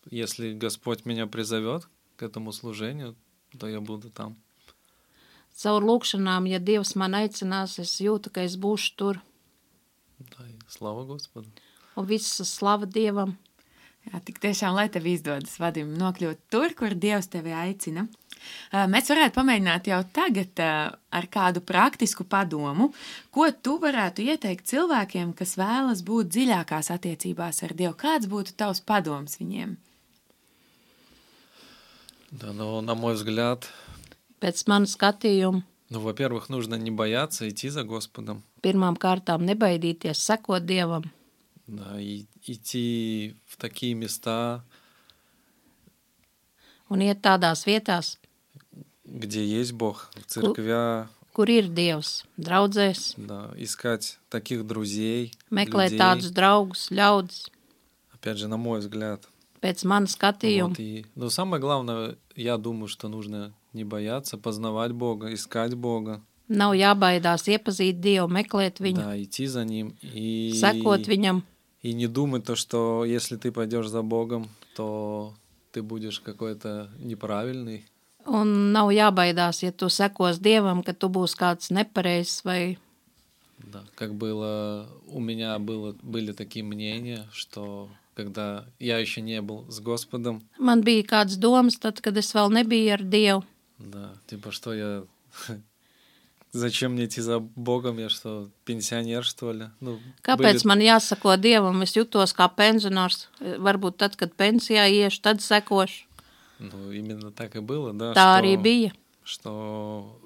если 0.10 0.54
Господь 0.54 1.06
меня 1.06 1.28
призовет 1.28 1.88
к 2.18 2.24
этому 2.24 2.51
служению, 2.51 3.16
то 3.58 3.68
я 3.68 3.80
буду 3.82 4.10
там. 4.10 4.36
Caur 5.54 5.84
lūkšanām, 5.84 6.48
ja 6.48 6.60
Dievs 6.60 6.96
man 6.96 7.12
aicinās, 7.13 7.78
es 7.80 8.00
jūtu, 8.00 8.32
ka 8.32 8.42
es 8.42 8.56
būšu 8.56 8.96
tur. 8.96 9.22
Да, 10.20 10.48
и 10.48 10.54
слава 10.68 11.04
Господу. 11.06 11.48
Un 11.96 12.06
viss 12.06 12.40
slava 12.42 12.86
Dievam. 12.86 13.36
Jā, 14.10 14.18
tik 14.25 14.40
tiešām, 14.42 14.74
lai 14.74 14.88
tev 14.90 15.06
izdodas, 15.06 15.60
Vadim, 15.62 15.92
nokļūt 16.00 16.40
tur, 16.50 16.74
kur 16.78 16.96
Dievs 16.98 17.30
tevi 17.30 17.54
aicina. 17.54 18.08
Uh, 18.74 18.88
Mēs 18.90 19.12
varētu 19.12 19.36
pamēģināt 19.36 19.92
jau 19.92 20.00
tagad 20.16 20.62
uh, 20.63 20.96
ar 21.13 21.28
kādu 21.30 21.62
praktisku 21.62 22.25
padomu, 22.25 22.90
ko 23.30 23.46
tu 23.54 23.75
varētu 23.84 24.25
ieteikt 24.25 24.66
cilvēkiem, 24.72 25.36
kas 25.38 25.54
vēlas 25.60 26.01
būt 26.08 26.34
dziļākās 26.34 26.90
attiecībās 26.96 27.62
ar 27.68 27.75
Dievu. 27.78 27.94
Kāds 28.01 28.25
būtu 28.32 28.58
tavs 28.58 28.82
padoms 28.82 29.38
viņiem? 29.38 29.78
Да, 32.32 32.54
но 32.54 32.82
на 32.82 32.96
мой 32.96 33.13
взгляд, 33.13 33.70
Pēc 34.42 34.63
manas 34.66 34.96
skatījuma, 34.98 35.62
ну, 35.92 36.00
во-первых, 36.00 36.50
нужно 36.50 36.75
не 36.75 36.90
бояться 36.90 37.48
идти 37.48 37.70
за 37.70 37.84
Господом. 37.84 38.44
pirmām 38.62 38.96
kārtām 38.96 39.46
nebaidīties 39.46 40.18
sekot 40.18 40.66
Dievam, 40.66 41.04
Да, 41.68 42.00
и 42.00 42.25
идти 42.46 43.36
в 43.48 43.56
такие 43.58 43.94
места, 43.94 44.63
un 46.90 47.00
iet 47.00 47.22
tādās 47.24 47.63
vietās, 47.66 48.18
где 49.06 49.46
есть 49.46 49.72
Бог, 49.72 50.10
в 50.16 50.25
церквя, 50.25 51.08
kur 51.34 51.48
ir 51.48 51.70
Dievs, 51.72 52.25
draudzēs, 52.36 53.16
да, 53.16 53.51
искать 53.56 54.20
таких 54.30 54.68
друзей, 54.68 55.32
meklēt 55.50 55.92
людей. 55.92 56.00
tādus 56.00 56.32
draugus, 56.32 56.90
ļaudis. 56.92 57.48
Опять 58.12 58.38
же, 58.38 58.48
на 58.48 58.58
мой 58.58 58.80
взгляд. 58.80 59.28
Pēc 59.62 59.86
manas 59.86 60.18
skatījuma, 60.18 60.70
Вот, 60.70 60.80
и, 60.80 61.06
но 61.16 61.30
самое 61.30 61.62
главное, 61.62 62.18
я 62.36 62.58
думаю, 62.58 62.88
что 62.88 63.08
нужно 63.08 63.54
не 63.74 63.86
бояться, 63.86 64.38
познавать 64.38 64.92
Бога, 64.92 65.34
искать 65.34 65.75
Бога, 65.75 66.22
nav 66.50 66.75
jābaidās 66.75 67.48
iepazīt 67.48 68.01
Dievu, 68.04 68.28
meklēt 68.28 68.82
viņu, 68.84 69.00
да, 69.00 69.16
идти 69.16 69.48
за 69.48 69.63
Ним 69.63 69.96
и, 70.01 70.51
sekot 70.60 71.08
viņam, 71.08 71.44
и 71.86 71.94
не 71.94 72.08
думать 72.08 72.46
то, 72.46 72.56
что 72.56 73.06
если 73.06 73.38
ты 73.38 73.51
пойдешь 73.51 73.88
за 73.88 74.01
Богом, 74.01 74.50
то 74.75 75.34
ты 75.72 75.82
будешь 75.82 76.20
какой-то 76.20 76.90
неправильный. 77.00 77.86
un 78.25 78.72
nav 78.74 78.92
jābaidās, 78.94 79.63
ja 79.63 79.72
tu 79.72 79.90
sekos 79.90 80.40
Dievam, 80.40 80.84
ka 80.84 80.94
tu 80.94 81.10
būsi 81.10 81.38
kāds 81.38 81.72
nepareizs 81.72 82.44
vai 82.46 82.78
Да, 83.63 83.84
как 83.96 84.16
было, 84.16 84.90
у 85.08 85.20
меня 85.20 85.60
было, 85.60 85.96
были 86.01 86.32
такие 86.32 86.66
мнения, 86.66 87.28
что 87.32 87.90
когда 88.16 88.66
я 88.80 88.98
еще 88.98 89.22
не 89.22 89.40
был 89.42 89.66
с 89.70 89.80
Господом, 89.80 90.42
man 90.60 90.82
bija 90.84 91.04
kāds 91.04 91.38
domas, 91.38 91.78
tad, 91.78 92.01
kad 92.01 92.18
es 92.18 92.34
vēl 92.34 92.50
nebiju 92.50 92.94
ar 92.94 93.01
Dievu. 93.01 93.44
да, 93.80 94.13
типа, 94.28 94.51
что 94.51 94.74
я... 94.74 95.04
Зачем 96.56 96.94
мне 96.94 97.06
идти 97.06 97.22
за 97.22 97.40
Богом? 97.40 97.98
Я 97.98 98.10
что, 98.10 98.50
пенсионер, 98.66 99.24
что 99.24 99.54
ли? 99.54 99.70
Ну, 99.80 100.00
Kāpēc 100.22 100.38
были- 100.38 100.68
man 100.68 100.80
jāsako 100.82 101.38
Dievam? 101.38 101.82
Es 101.82 101.96
jutos 101.96 102.34
kā 102.36 102.50
pensionārs. 102.54 103.28
Varbūt 103.40 103.98
tad, 103.98 104.18
kad 104.18 104.36
pensijā 104.36 104.84
iešu, 104.92 105.22
tad 105.22 105.38
sekošu. 105.40 106.04
Ну, 106.60 106.92
именно 106.92 107.32
так 107.32 107.56
и 107.56 107.60
было, 107.60 107.94
да. 107.94 108.12
Tā 108.13 108.13
что- 108.13 108.40
arī 108.42 108.62
bija. 108.62 108.92
что 109.24 110.20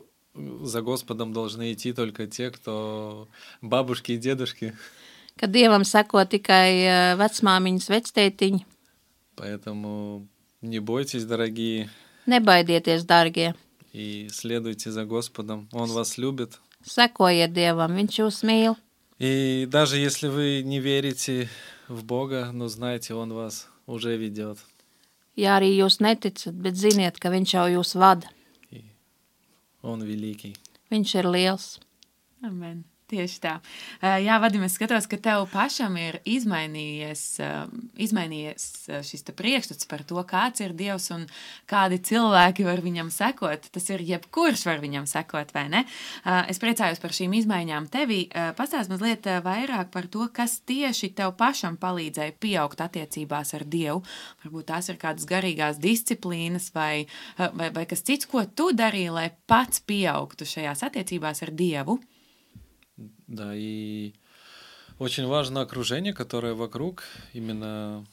за 0.63 0.81
Господом 0.81 1.31
должны 1.31 1.71
идти 1.73 1.93
только 1.93 2.27
те, 2.27 2.49
кто 2.49 3.27
бабушки 3.61 4.13
и 4.13 4.17
дедушки. 4.17 4.73
Ka 5.37 5.47
Dievam 5.47 5.83
seko 5.83 6.25
tikai 6.25 6.71
eh, 6.81 7.15
vecmāmiņas, 7.17 7.89
vectētiņi. 7.89 8.65
Поэтому 9.35 10.27
не 10.61 10.79
бойтесь, 10.79 11.25
дорогие, 11.25 11.89
Nebaidieties, 12.25 13.05
dārgie! 13.05 13.53
и 13.93 14.27
следуйте 14.31 14.91
за 14.91 15.05
Господом. 15.05 15.69
Он 15.71 15.89
вас 15.89 16.17
любит. 16.17 16.59
Sekojiet 16.83 17.53
Dievam, 17.53 17.95
Viņš 17.95 18.19
jūs 18.21 18.43
mīl. 18.43 18.75
И 19.17 19.65
даже 19.69 19.97
если 19.97 20.27
вы 20.27 20.61
не 20.63 20.79
верите 20.79 21.49
в 21.87 22.03
Бога, 22.03 22.51
но 22.51 22.67
знайте, 22.67 23.13
Он 23.13 23.33
вас 23.33 23.67
уже 23.87 24.17
ведет. 24.17 24.59
Ja 25.35 25.57
arī 25.57 25.71
jūs 25.75 25.99
neticat, 25.99 26.53
bet 26.53 26.75
ziniet, 26.75 27.19
ka 27.19 27.29
Viņš 27.29 27.55
jau 27.55 27.67
jūs 27.79 27.95
vada. 27.95 28.27
И 28.71 28.83
Он 29.81 30.03
великий. 30.03 30.55
Viņš 30.91 31.15
ir 31.15 31.25
liels. 31.25 31.79
Amen. 32.43 32.83
Tieši 33.10 33.40
tā. 33.42 33.56
Uh, 33.98 34.20
Jā, 34.22 34.36
Vadim, 34.38 34.62
es 34.62 34.76
skatos, 34.78 35.08
ka 35.10 35.18
tev 35.18 35.48
pašam 35.50 35.96
ir 35.98 36.20
izmainījies, 36.28 37.22
uh, 37.42 37.64
izmainījies 37.98 38.66
uh, 38.86 39.00
šis 39.06 39.26
priekšstats 39.34 39.88
par 39.90 40.04
to, 40.06 40.20
kāds 40.28 40.62
ir 40.62 40.74
Dievs 40.78 41.08
un 41.14 41.24
kādi 41.70 41.98
cilvēki 42.06 42.66
var 42.68 42.82
viņam 42.84 43.10
sekot. 43.10 43.66
Tas 43.74 43.88
ir 43.90 44.04
jebkurš 44.06 44.62
var 44.68 44.82
viņam 44.82 45.08
sekot, 45.10 45.50
vai 45.54 45.66
ne? 45.72 45.82
Es 46.50 46.60
priecājos 46.62 47.00
par 47.02 47.14
šīm 47.14 47.34
izmaiņām 47.38 47.88
tevī. 47.92 48.20
Pastāst 48.58 48.90
mazliet 48.92 49.26
vairāk 49.44 49.90
par 49.94 50.08
to, 50.12 50.26
kas 50.34 50.58
tieši 50.66 51.12
tev 51.18 51.34
pašam 51.40 51.78
palīdzēja 51.80 52.36
pieaugt 52.42 52.82
attiecībās 52.84 53.54
ar 53.58 53.66
Dievu. 53.70 54.02
Varbūt 54.44 54.70
tās 54.70 54.90
ir 54.92 55.00
kādas 55.00 55.26
garīgās 55.30 55.80
disciplīnas 55.82 56.70
vai, 56.76 57.06
vai, 57.38 57.70
vai 57.74 57.86
kas 57.90 58.04
cits, 58.06 58.28
ko 58.30 58.44
tu 58.46 58.70
darīji, 58.76 59.12
lai 59.14 59.28
pats 59.50 59.82
pieaugtu 59.86 60.48
šajās 60.48 60.86
attiecībās 60.90 61.44
ar 61.46 61.54
Dievu. 61.56 62.00
Да, 63.26 63.54
и 63.54 64.12
очень 64.98 65.26
важно 65.26 65.62
окружение, 65.62 66.12
которое 66.12 66.54
вокруг, 66.54 67.04
именно 67.32 68.04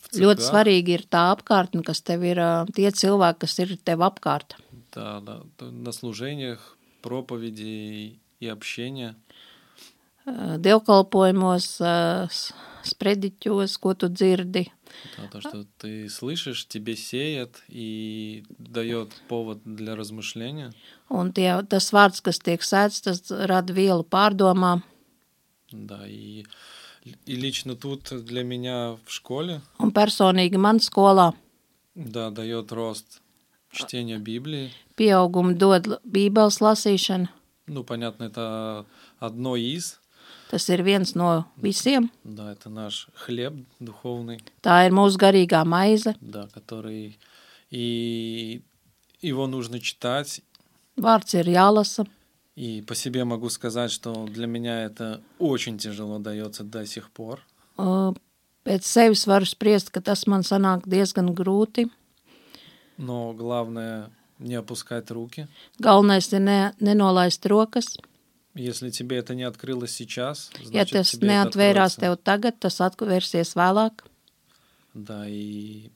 в 0.00 0.14
Ļoti 0.14 0.40
церквях. 0.40 0.50
svarīgi 0.50 0.94
ir 0.94 1.04
tā 1.10 1.34
apkārtne, 1.34 1.82
kas 1.82 2.00
tev 2.00 2.22
ir, 2.22 2.38
ā, 2.38 2.66
tie 2.72 2.90
cilvēki, 2.90 3.38
kas 3.44 3.58
ir 3.58 3.76
tev 3.82 4.04
apkārt. 4.06 4.56
Да, 4.94 5.20
да, 5.20 5.42
на 5.60 5.92
служениях, 5.92 6.76
проповеди 7.02 8.18
и 8.40 8.46
общения. 8.48 9.16
Dievkalpojumos, 10.26 11.80
sprediķos, 12.84 13.78
ko 13.80 13.94
tu 13.94 14.08
dzirdi. 14.08 14.68
Да, 15.16 15.28
то, 15.28 15.40
что 15.40 15.66
ты 15.78 16.08
слышишь, 16.08 16.66
тебе 16.66 16.96
сеет 16.96 17.62
и 17.68 18.44
дает 18.58 19.12
повод 19.28 19.60
для 19.64 19.96
размышления. 19.96 20.72
Un 21.09 21.31
tie, 21.31 21.61
tas 21.69 21.91
vārds, 21.93 22.21
kas 22.23 22.39
tiek 22.39 22.61
sēts, 22.61 23.01
tas 23.05 23.21
rada 23.29 23.73
vielu 23.73 24.03
pārdomām. 24.03 24.81
Да, 25.71 26.07
и, 26.07 26.45
и 27.25 27.35
lично 27.35 27.75
тут 27.75 28.09
для 28.25 28.43
меня 28.43 28.97
в 29.05 29.11
школе, 29.11 29.61
Un 29.79 29.91
personīgi 29.91 30.57
man 30.57 30.79
skolā 30.79 31.33
да, 31.95 32.29
дает 32.31 32.71
рост 32.71 33.21
чтения 33.71 34.17
Библии. 34.17 34.71
pieaugumu 34.97 35.53
dod 35.57 35.87
l- 35.87 35.99
bībeles 36.05 36.61
lasīšana. 36.61 37.27
Ну, 37.67 37.83
понятно, 37.83 38.25
это 38.25 38.85
одно 39.19 39.55
из, 39.55 39.99
Tas 40.51 40.69
ir 40.69 40.83
viens 40.83 41.15
no 41.15 41.45
visiem. 41.57 42.09
да, 42.23 42.51
это 42.51 42.69
наш 42.69 43.07
хлеб 43.15 43.53
духовный, 43.79 44.41
Tā 44.61 44.85
ir 44.87 44.91
mūsu 44.91 45.17
garīgā 45.17 45.63
maize. 45.65 46.15
да, 46.21 46.47
который 46.53 47.17
и 47.71 48.61
его 49.21 49.47
нужно 49.47 49.79
читать. 49.79 50.41
Vārds 50.97 51.33
ir 51.33 51.45
jālasa. 51.49 52.05
И 52.55 52.81
по 52.83 52.93
себе 52.93 53.23
могу 53.25 53.49
сказать, 53.49 53.91
что 53.91 54.27
для 54.27 54.45
меня 54.45 54.83
это 54.83 55.21
очень 55.39 55.77
тяжело 55.79 56.19
дается 56.19 56.63
до 56.63 56.85
сих 56.85 57.09
пор. 57.11 57.41
Ā, 57.77 58.15
Pēc 58.63 58.85
sevis 58.87 59.25
varu 59.27 59.43
spriest, 59.43 59.89
ka 59.91 59.99
tas 59.99 60.25
man 60.25 60.39
sanāk 60.43 60.85
diezgan 60.87 61.33
grūti. 61.35 61.89
Но 62.97 63.33
главное 63.33 64.09
не 64.39 64.55
опускать 64.55 65.09
руки. 65.11 65.47
Galvenais 65.79 66.31
ir 66.31 66.39
ne, 66.39 66.73
nenolaist 66.79 67.45
rokas. 67.45 67.97
Если 68.55 68.89
тебе 68.91 69.17
это 69.17 69.33
не 69.35 69.43
открылось 69.43 69.91
сейчас, 69.91 70.51
Ja 70.61 70.85
значит, 70.85 70.93
tas 70.93 71.11
тебе 71.11 71.27
это 71.27 71.49
neatvērās 71.49 71.97
откроется. 71.97 71.99
tev 71.99 72.17
tagad, 72.23 72.59
tas 72.59 72.79
atvērsies 72.79 73.55
vēlāk. 73.55 74.03
Да, 74.93 75.27
и 75.27 75.89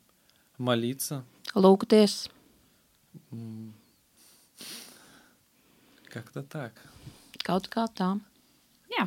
молиться. 0.58 1.24
Lūgties. 1.56 2.30
М, 6.12 6.12
Как-то 6.14 6.42
так. 6.44 6.74
Kaut 7.44 7.68
kā 7.72 7.86
tā. 7.94 8.14
Jā, 8.92 9.04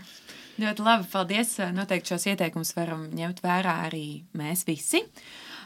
ļoti 0.61 0.85
labi. 0.85 1.07
Paldies. 1.11 1.55
Noteikti 1.75 2.13
šos 2.13 2.27
ieteikumus 2.29 2.75
varam 2.77 3.07
ņemt 3.17 3.41
vērā 3.43 3.79
arī 3.87 4.23
mēs 4.37 4.67
visi. 4.69 5.01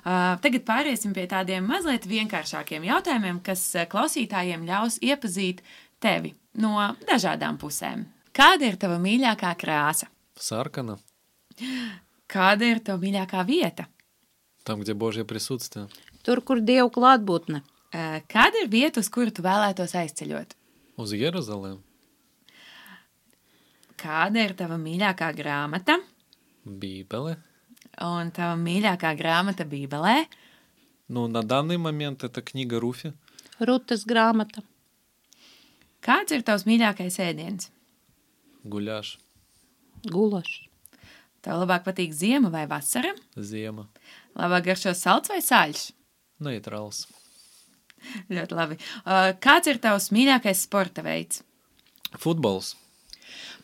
Uh, 0.05 0.37
Tagad 0.45 0.63
pāriesim 0.69 1.15
pie 1.17 1.25
tādiem 1.27 1.65
mazliet 1.67 2.05
vienkāršākiem 2.07 2.85
jautājumiem, 2.85 3.39
kas 3.43 3.63
uh, 3.75 3.87
klausītājiem 3.89 4.67
ļaus 4.69 4.99
iepazīt 5.01 5.63
tevi 6.05 6.35
no 6.61 6.77
dažādām 7.09 7.57
pusēm. 7.59 8.05
Kāda 8.37 8.69
ir 8.69 8.77
tava 8.77 8.99
mīļākā 9.01 9.55
krāsa? 9.59 10.07
Саркана, 10.37 10.99
Kāda 12.29 12.67
ir 12.69 12.81
tava 12.85 13.01
mīļākā 13.03 13.45
vieta? 13.49 13.87
там, 14.65 14.81
где 14.81 14.95
Божье 14.95 15.25
присутствие. 15.25 15.89
Tur, 16.23 16.41
kur 16.41 16.61
Dievu 16.61 16.89
klātbūtne. 16.91 17.61
Uh, 17.93 18.21
Kāda 18.29 18.63
ir 18.65 18.69
vieta, 18.73 19.01
uz 19.01 19.09
kuru 19.13 19.31
tu 19.31 19.43
vēlētos 19.45 19.93
aizceļot? 19.95 20.55
Уз 20.99 21.13
Иерусалим, 21.13 21.83
Kāda 23.97 24.43
ir 24.45 24.53
tava 24.59 24.77
mīļākā 24.77 25.31
grāmata 25.35 25.97
Бибеле. 26.65 27.37
un 28.01 28.31
tava 28.31 28.57
mīļākā 28.61 29.15
grāmata 29.19 29.65
Bībelē? 29.65 30.27
Ну, 31.09 31.27
на 31.29 31.43
данный 31.43 31.77
момент 31.77 32.25
это 32.25 32.43
книга 32.43 32.81
Руфи. 32.81 33.13
Rutas 33.61 34.05
grāmata. 34.07 34.63
Kāds 36.03 36.33
ir 36.33 36.43
tavs 36.43 36.65
mīļākais 36.67 37.19
ēdiens? 37.21 37.71
Гуляш, 38.65 39.19
Gulašs. 40.05 40.67
Tev 41.45 41.61
labāk 41.61 41.85
patīk 41.85 42.13
ziema 42.13 42.51
vai 42.51 42.67
vasara? 42.67 43.15
Зема, 43.37 43.89
Labāk 44.35 44.65
garšo 44.65 44.95
salds 44.97 45.29
vai 45.29 45.41
sāļš? 45.45 45.93
Нейтралс. 46.41 47.07
Ļoti 48.36 48.58
labi. 48.58 48.80
Uh, 49.04 49.32
kāds 49.44 49.72
ir 49.72 49.82
tavs 49.84 50.10
mīļākais 50.16 50.66
sporta 50.68 51.06
veids? 51.06 51.44
Futbols. 52.18 52.74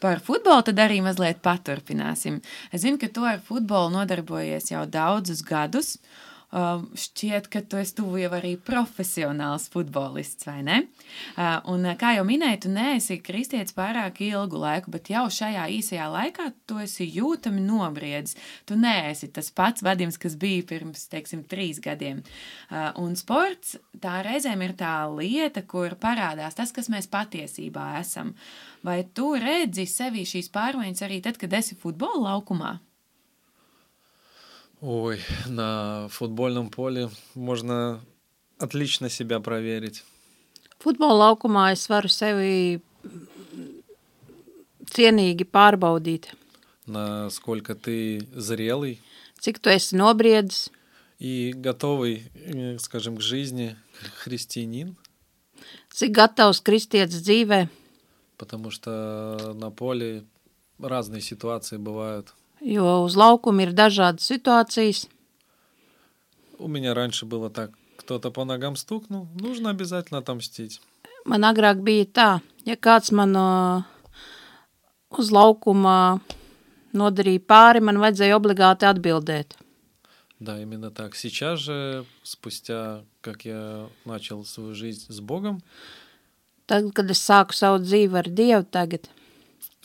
Par 0.04 0.20
futbolu 0.22 0.66
tad 0.68 0.80
arī 0.84 1.00
mazliet 1.02 1.40
paturpināsim. 1.46 2.42
Es 2.76 2.84
zinu, 2.84 3.00
ka 3.02 3.10
tu 3.10 3.24
ar 3.26 3.40
futbolu 3.42 3.94
nodarbojies 3.96 4.74
jau 4.74 4.84
daudzus 4.92 5.42
gadus. 5.48 5.96
Uh, 5.96 6.35
šķiet, 6.56 7.50
ka 7.52 7.62
tu 7.68 7.80
esi 7.82 7.96
tuvu 7.98 8.22
jau 8.22 8.30
arī 8.38 8.54
profesionāls 8.62 9.68
futbolists, 9.74 10.46
vai 10.48 10.62
ne? 10.64 10.78
Uh, 11.36 11.60
un, 11.74 11.84
kā 12.00 12.14
jau 12.16 12.24
minēju, 12.28 12.62
tu 12.64 12.72
neesi 12.72 13.18
kristietis 13.24 13.76
pārāk 13.76 14.22
ilgu 14.24 14.62
laiku, 14.62 14.94
bet 14.94 15.12
jau 15.12 15.26
šajā 15.32 15.66
īsajā 15.76 16.08
laikā 16.14 16.48
tu 16.70 16.80
esi 16.84 17.10
jūtami 17.18 17.64
nobriedis. 17.66 18.38
Tu 18.66 18.80
neesi 18.80 19.30
tas 19.36 19.52
pats 19.52 19.84
vadims, 19.86 20.20
kas 20.22 20.38
bija 20.40 20.64
pirms, 20.72 21.08
teiksim, 21.12 21.44
trīs 21.44 21.82
gadiem. 21.84 22.24
Uh, 22.70 22.94
un 23.04 23.20
sports 23.20 23.76
tā 24.00 24.22
reizēm 24.26 24.64
ir 24.64 24.78
tā 24.80 24.96
lieta, 25.12 25.66
kur 25.68 25.98
parādās 26.00 26.56
tas, 26.56 26.72
kas 26.76 26.88
mēs 26.94 27.12
patiesībā 27.12 27.96
esam. 28.00 28.32
Vai 28.86 29.02
tu 29.18 29.34
redzi 29.36 29.90
sevi 29.90 30.24
šīs 30.30 30.52
pārmaiņas 30.56 31.08
arī 31.08 31.24
tad, 31.26 31.42
kad 31.42 31.54
esi 31.60 31.76
futbola 31.76 32.30
laukumā? 32.32 32.78
Ой, 34.85 35.21
на 35.47 36.09
футбольном 36.11 36.71
поле 36.71 37.11
можно 37.35 38.01
отлично 38.59 39.09
себя 39.09 39.41
проверить. 39.41 40.05
Futbola 40.81 41.29
laukumā 41.29 41.67
es 41.75 41.85
varu 41.93 42.09
sevi 42.09 42.81
cienīgi 44.89 45.45
pārbaudīt. 45.45 46.33
Насколько 46.87 47.75
ты 47.75 48.27
зрелый 48.33 48.99
Cik 49.41 49.59
tu 49.61 49.71
esi 49.73 49.97
nobriedis, 49.97 50.71
и 51.19 51.53
готовый, 51.55 52.31
э, 52.35 52.79
скажем, 52.79 53.17
к 53.17 53.21
жизни 53.21 53.77
христианин, 54.23 54.97
cik 55.93 56.13
gatavs 56.13 56.61
kristietis 56.65 57.21
dzīvē, 57.21 57.69
потому 58.37 58.71
что 58.71 59.53
на 59.55 59.71
поле 59.71 60.25
разные 60.79 61.21
ситуации 61.21 61.77
бывают. 61.77 62.35
jo 62.65 63.05
uz 63.05 63.17
laukuma 63.17 63.65
ir 63.67 63.73
dažādas 63.73 64.27
situācijas. 64.29 65.09
У 66.59 66.69
меня 66.69 66.95
раньше 66.95 67.25
было 67.25 67.49
так, 67.49 67.73
кто-то 67.97 68.31
по 68.31 68.45
ногам 68.45 68.77
стукнул, 68.77 69.29
нужно 69.35 69.71
обязательно 69.71 70.19
отомстить. 70.19 70.81
Man 71.25 71.45
agrāk 71.45 71.81
bija 71.85 72.05
tā, 72.07 72.41
ja 72.65 72.77
kāds 72.77 73.13
man 73.13 73.37
ā, 73.37 73.85
uz 75.11 75.31
laukuma 75.31 76.21
nodarīja 76.93 77.41
pāri, 77.45 77.81
man 77.81 78.01
vajadzēja 78.01 78.37
obligāti 78.37 78.89
atbildēt. 78.89 79.57
Да, 80.41 80.59
именно 80.61 80.91
так. 80.91 81.17
Сейчас 81.17 81.61
же, 81.61 82.07
спустя, 82.23 83.05
как 83.21 83.45
я 83.45 83.91
начал 84.07 84.45
свою 84.47 84.75
жизнь 84.75 85.13
с 85.13 85.21
Богом, 85.21 85.63
Tad, 86.71 86.93
kad 86.95 87.11
es 87.11 87.19
sāku 87.19 87.51
savu 87.51 87.81
dzīvi 87.83 88.15
ar 88.15 88.29
Dievu 88.31 88.63
tagad, 88.63 89.09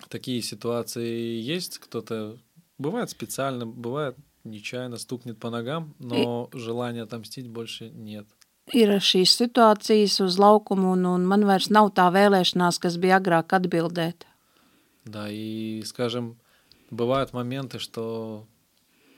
такие 0.07 0.41
ситуации 0.43 1.41
есть. 1.41 1.79
Кто-то 1.79 2.37
бывает 2.79 3.09
специально, 3.09 3.65
бывает 3.65 4.15
нечаянно 4.43 4.97
стукнет 4.97 5.39
по 5.39 5.49
ногам, 5.49 5.95
но 5.99 6.49
желания 6.53 7.03
отомстить 7.03 7.47
больше 7.47 7.89
нет. 7.89 8.27
ir 8.73 8.89
šīs 8.97 9.29
situācijas 9.37 10.19
uz 10.25 10.39
laukumu, 10.39 10.93
un, 10.93 11.05
un 11.05 11.25
man 11.25 11.45
vairs 11.45 11.69
nav 11.69 11.91
tā 11.93 12.09
vēlēšanās, 12.09 12.79
kas 12.81 12.97
bija 12.97 13.19
agrāk 13.19 13.53
atbildēt. 13.53 14.25
Да, 15.05 15.29
и, 15.29 15.83
скажем, 15.85 16.39
бывают 16.89 17.31
моменты, 17.33 17.77
что 17.77 18.47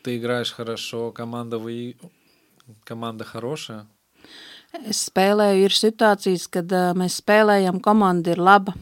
ты 0.03 0.17
играешь 0.17 0.51
хорошо, 0.51 1.11
команда 1.13 1.59
вы... 1.59 1.95
команда 2.83 3.23
хорошая, 3.23 3.87
Es 4.83 5.07
spēlēju, 5.07 5.63
ir 5.63 5.71
situācijas, 5.71 6.49
kad 6.51 6.67
uh, 6.75 6.91
mēs 6.93 7.21
spēlējam, 7.23 7.79
komanda 7.79 8.31
ir 8.31 8.37
laba. 8.37 8.73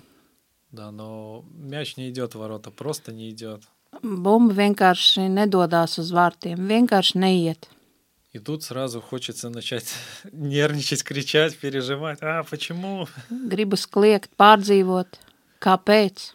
да, 0.71 0.91
но 0.91 1.45
мяч 1.53 1.95
не 1.95 2.09
идет 2.09 2.33
в 2.33 2.39
ворота, 2.39 2.71
просто 2.71 3.13
не 3.13 3.29
идет. 3.29 3.61
Bumba 4.03 4.53
vienkārši 4.53 5.29
nedodās 5.31 5.97
uz 6.01 6.11
vārtiem, 6.13 6.59
vienkārši 6.67 7.17
neiet. 7.17 7.69
И 8.33 8.39
тут 8.39 8.63
сразу 8.63 8.99
хочется 8.99 9.49
начать 9.49 9.93
нервничать, 10.33 11.03
кричать, 11.03 11.57
переживать. 11.57 12.19
А, 12.21 12.43
почему? 12.43 13.07
Gribas 13.31 13.85
kliegt, 13.87 14.29
pārdzīvot, 14.37 15.07
kāpēc. 15.61 16.33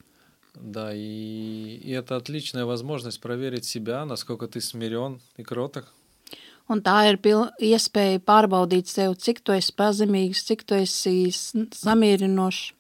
Да, 0.55 0.95
и, 0.95 1.79
и 1.85 1.91
это 1.91 2.17
отличная 2.17 2.65
возможность 2.65 3.21
проверить 3.21 3.67
себя, 3.67 4.07
насколько 4.07 4.47
ты 4.49 4.61
смирен 4.63 5.21
и 5.37 5.43
кроток. 5.43 5.93
Un 6.71 6.81
tā 6.81 7.11
ir 7.11 7.17
pil- 7.19 7.51
iespēja 7.61 8.21
pārbaudīt 8.23 8.87
sev, 8.87 9.17
cik 9.19 9.41
tu 9.43 9.53
esi 9.53 9.73
pazemīgs, 9.77 10.45
cik 10.47 10.63
tu 10.65 10.75
esi 10.75 11.29
s- 11.29 11.53
samierinošs, 11.75 12.73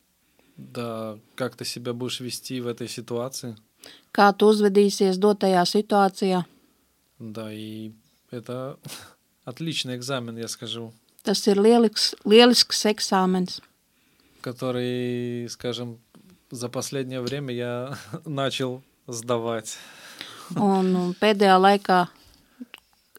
Да, 0.56 1.18
как 1.36 1.56
ты 1.56 1.64
себя 1.64 1.92
будешь 1.92 2.20
вести 2.20 2.60
в 2.60 2.66
этой 2.66 2.88
ситуации. 2.88 3.56
kā 4.14 4.32
tu 4.36 4.50
uzvedīsies 4.52 5.18
dotajā 5.18 5.62
situācijā. 5.66 6.44
Да, 7.18 7.52
и 7.52 7.92
это 8.30 8.78
отличный 9.44 9.96
экзамен, 9.96 10.36
я 10.38 10.48
скажу, 10.48 10.92
Tas 11.22 11.46
ir 11.46 11.58
lielisks, 11.60 12.14
lielisks 12.24 12.86
eksāmens, 12.86 13.60
который, 14.40 15.46
скажем, 15.50 15.98
за 16.50 16.68
последнее 16.70 17.20
время 17.20 17.54
я 17.54 17.98
начал 18.24 18.82
сдавать. 19.06 19.76
un 20.56 20.96
un 20.96 21.14
pēdējā 21.14 21.58
laikā 21.60 22.08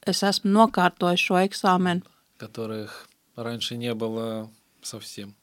es 0.05 0.23
esmu 0.23 0.49
nokārtojis 0.51 1.19
šo 1.19 1.37
eksāmenu, 1.45 2.01
которых 2.37 3.07
раньше 3.35 3.77
не 3.77 3.93
было 3.93 4.49
совсем. 4.81 5.35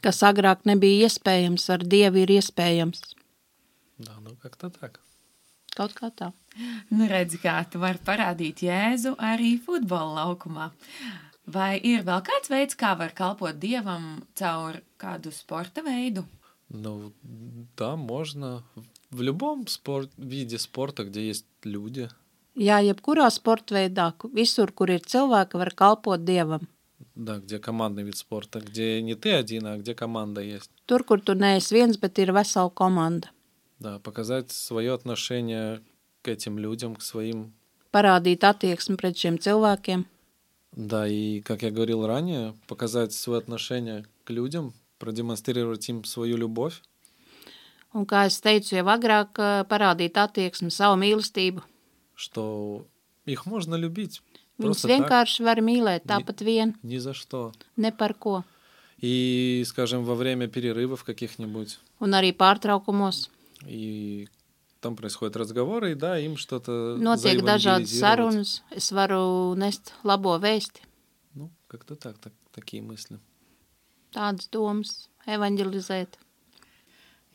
kas 0.00 0.22
agrāk 0.22 0.60
nebija 0.64 1.08
iespējams, 1.08 1.68
ar 1.70 1.80
Dievu 1.82 2.18
ir 2.22 2.28
iespējams. 2.38 3.00
Да, 3.98 4.12
ну 4.20 4.36
как-то 4.42 4.70
так. 4.70 5.00
Kaut 5.76 5.92
kā 5.94 6.10
tā. 6.14 6.32
Nu, 6.90 7.06
redzi, 7.10 7.38
kā 7.42 7.56
tu 7.70 7.78
vari 7.82 7.98
parādīt 7.98 8.62
Jēzu 8.62 9.16
arī 9.18 9.56
futbola 9.58 10.24
laukumā. 10.24 10.70
Vai 11.46 11.78
ir 11.82 12.02
vēl 12.06 12.22
kāds 12.24 12.48
veids, 12.50 12.76
kā 12.78 12.94
var 12.98 13.10
kalpot 13.12 13.58
Dievam 13.58 14.22
caur 14.38 14.80
kādu 14.98 15.32
sporta 15.32 15.82
veidu? 15.82 16.24
Ну, 16.70 17.12
да, 17.76 17.94
можно. 17.96 18.62
В 19.10 19.20
любом 19.22 19.66
спорт, 19.66 20.10
виде 20.16 20.58
спорта, 20.58 21.04
где 21.04 21.26
есть 21.28 21.46
люди, 21.64 22.08
Jā, 22.56 22.78
jebkurā 22.80 23.26
sporta 23.34 23.74
veidā, 23.74 24.12
ku- 24.16 24.28
visur, 24.30 24.70
kur 24.72 24.88
ir 24.90 25.00
cilvēki, 25.00 25.54
var 25.58 25.70
kalpot 25.74 26.24
Dievam. 26.24 26.66
да, 27.16 27.38
где 27.38 27.58
командный 27.58 28.02
вид 28.04 28.16
спорта, 28.16 28.60
где 28.60 29.02
не 29.02 29.14
ты 29.16 29.32
один, 29.34 29.66
а 29.66 29.76
где 29.76 29.94
команда 29.94 30.40
есть. 30.40 30.70
Tur, 30.86 31.04
kur 31.04 31.20
tu 31.20 31.34
neesi 31.34 31.74
viens, 31.74 31.96
bet 31.96 32.18
ir 32.18 32.32
vesela 32.32 32.70
komanda. 32.70 33.28
Да, 33.78 33.98
показать 33.98 34.50
свое 34.52 34.92
отношение 34.94 35.82
к 36.22 36.28
этим 36.28 36.58
людям, 36.58 36.94
к 36.96 37.02
своим. 37.02 37.52
Parādīt 37.92 38.42
attieksmi 38.42 38.96
pret 38.96 39.14
šiem 39.14 39.38
cilvēkiem. 39.38 40.04
Да, 40.76 41.06
и, 41.06 41.40
как 41.40 41.62
я 41.62 41.70
говорил 41.70 42.06
ранее, 42.06 42.54
показать 42.66 43.12
свое 43.12 43.38
отношение 43.38 44.04
к 44.24 44.30
людям, 44.30 44.72
продемонстрировать 44.98 45.88
им 45.88 46.04
свою 46.04 46.36
любовь. 46.36 46.82
Un, 47.94 48.06
kā 48.06 48.26
es 48.26 48.40
teicu 48.42 48.74
jau 48.74 48.88
agrāk, 48.90 49.38
ā, 49.38 49.62
parādīt 49.70 50.16
attieksmi, 50.18 50.70
savu 50.70 50.96
mīlestību. 50.98 51.62
что 52.16 52.86
их 53.26 53.44
можно 53.46 53.74
любить 53.74 54.20
Viņus 54.58 54.64
просто 54.64 54.88
так, 54.88 54.98
vienkārši 54.98 55.44
var 55.44 55.58
mīlēt 55.60 56.04
tāpat 56.06 56.42
vien, 56.42 56.74
ни 56.82 56.98
за 56.98 57.12
что. 57.14 57.52
ne 57.76 57.90
par 57.92 58.14
ko. 58.18 58.44
И, 58.98 59.62
скажем, 59.66 60.04
во 60.04 60.14
время 60.14 60.48
перерывов 60.48 61.04
каких-нибудь, 61.04 61.78
Un 62.00 62.14
arī 62.14 62.32
pārtraukumos 62.32 63.28
и 63.66 64.28
там 64.80 64.96
происходят 64.96 65.36
разговоры, 65.36 65.92
и 65.92 65.94
да, 65.94 66.18
им 66.18 66.36
что-то 66.36 66.96
notiek 67.00 67.40
dažādas 67.40 67.88
заевангелизировать. 67.88 68.00
sarunas. 68.00 68.62
Es 68.70 68.92
varu 68.92 69.54
nest 69.56 69.92
labo 70.04 70.38
vēsti, 70.38 70.80
Ну, 71.34 71.50
как-то 71.68 71.96
так, 71.96 72.18
так, 72.18 72.32
такие 72.52 72.82
мысли. 72.82 73.18
tādas 74.12 74.48
domas, 74.50 75.08
evanģelizēt. 75.26 76.18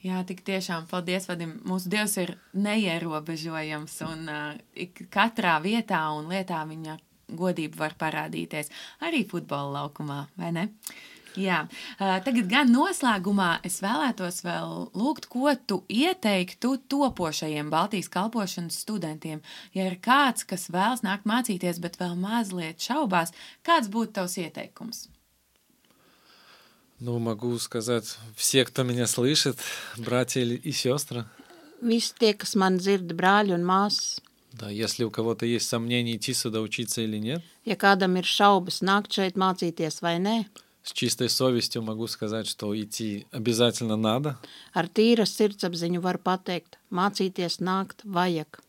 Jā, 0.02 0.24
tik 0.26 0.46
tiešām, 0.48 0.86
paldies, 0.88 1.26
Vadim. 1.28 1.60
Mūsu 1.66 1.90
Dievs 1.92 2.16
ir 2.18 2.38
neierobežojams, 2.54 3.98
un 4.08 4.30
uh, 4.30 4.58
ik 4.74 5.10
katrā 5.12 5.58
vietā 5.62 6.06
un 6.16 6.30
lietā 6.32 6.62
viņa 6.70 6.98
godība 7.36 7.84
var 7.84 7.96
parādīties. 8.00 8.70
Arī 9.02 9.26
futbola 9.28 9.82
laukumā, 9.84 10.28
vai 10.38 10.52
ne? 10.56 10.70
Jā, 11.38 11.60
uh, 11.70 12.18
tagad 12.26 12.48
gan 12.50 12.72
noslēgumā 12.74 13.60
es 13.64 13.78
vēlētos 13.86 14.42
vēl 14.44 14.90
lūgt, 14.98 15.28
ko 15.30 15.54
tu 15.68 15.84
ieteiktu 15.88 16.74
topošajiem 16.90 17.70
Baltijas 17.70 18.10
kalpošanas 18.10 18.80
studentiem. 18.82 19.42
Ja 19.78 19.86
ir 19.88 20.00
kāds, 20.02 20.44
kas 20.44 20.68
vēlas 20.74 21.06
nākt 21.06 21.30
mācīties, 21.30 21.80
bet 21.80 22.00
vēl 22.02 22.18
mazliet 22.20 22.82
šaubās, 22.82 23.32
kāds 23.64 23.88
būtu 23.94 24.18
tavs 24.18 24.38
ieteikums? 24.42 25.08
Ну, 27.00 27.18
могу 27.20 27.58
сказать, 27.60 28.18
все, 28.36 28.66
кто 28.66 28.84
меня 28.84 29.08
слышит, 29.08 29.58
братья 29.98 30.42
или- 30.42 30.56
и 30.56 30.72
сестры, 30.74 31.26
Visi 31.82 32.12
tie, 32.20 32.34
kas 32.34 32.56
man 32.56 32.76
dzird, 32.78 33.08
brāļi 33.16 33.54
un 33.56 33.64
māsas, 33.64 34.20
да, 34.52 34.70
если 34.70 35.06
у 35.06 35.10
кого-то 35.12 35.46
есть 35.46 35.70
сомнения, 35.70 36.18
идти 36.18 36.34
сюда 36.34 36.60
учиться 36.60 37.02
или 37.02 37.18
нет, 37.18 37.42
ja 37.66 37.78
kādam 37.78 38.18
ir 38.18 38.24
šaubas 38.26 38.82
nākt 38.82 39.14
šeit 39.16 39.36
mācīties 39.38 40.02
vai 40.02 40.18
nē, 40.20 40.46
с 40.84 40.92
чистой 40.94 41.30
совестью 41.30 41.82
могу 41.82 42.08
сказать, 42.08 42.48
что 42.48 42.74
идти 42.80 43.28
обязательно 43.32 43.96
надо. 43.98 44.38
ar 44.74 44.88
tīra 44.88 45.26
sirdsapziņu 45.26 46.00
var 46.02 46.18
pateikt, 46.18 46.78
mācīties 46.92 47.60
nākt 47.62 48.04
vajag, 48.06 48.60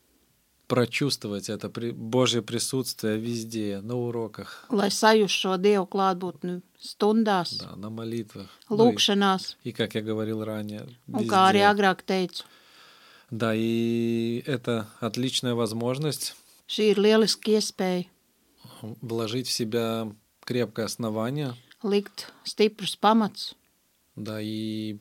Прочувствовать 0.67 1.49
это 1.49 1.67
при... 1.69 1.91
Божье 1.91 2.41
присутствие 2.41 3.17
везде, 3.17 3.81
на 3.81 3.95
уроках, 3.95 4.65
lai 4.69 4.87
sajust 4.89 5.35
šo 5.35 5.57
Dievu 5.59 5.83
klātbūtni 5.85 6.61
stundās, 6.79 7.57
да, 7.59 7.75
на 7.75 7.89
молитвах. 7.89 8.47
Ну 8.69 8.75
и- 8.75 8.79
lūkšanās, 8.79 9.55
И, 9.65 9.73
как 9.73 9.95
я 9.95 10.01
говорил 10.01 10.43
ранее, 10.45 10.87
un 11.09 11.27
kā 11.27 11.49
arī 11.51 11.59
везде. 11.59 11.71
agrāk 11.75 12.03
teicu, 12.07 12.43
Да, 13.31 13.53
и 13.55 14.43
это 14.45 14.87
отличная 15.01 15.55
возможность 15.55 16.35
šī 16.69 16.91
ir 16.91 16.97
lieliski 16.99 17.55
iespēja 17.59 18.05
вложить 19.01 19.47
в 19.47 19.51
себя 19.51 20.11
крепкое 20.45 20.85
основание, 20.85 21.53
likt 21.83 22.27
stiprus 22.45 22.95
pamats, 22.99 23.55
да, 24.15 24.41
и 24.41 24.97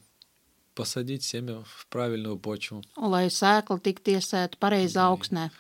посадить 0.74 1.24
семя 1.24 1.62
в 1.64 1.86
правильную 1.88 2.38
почву. 2.38 2.82
un 2.96 3.10
lai 3.10 3.26
sēkla 3.28 3.80
tiktu 3.80 4.16
iesēta 4.16 4.56
pareizā 4.60 5.10
augsnē. 5.10 5.50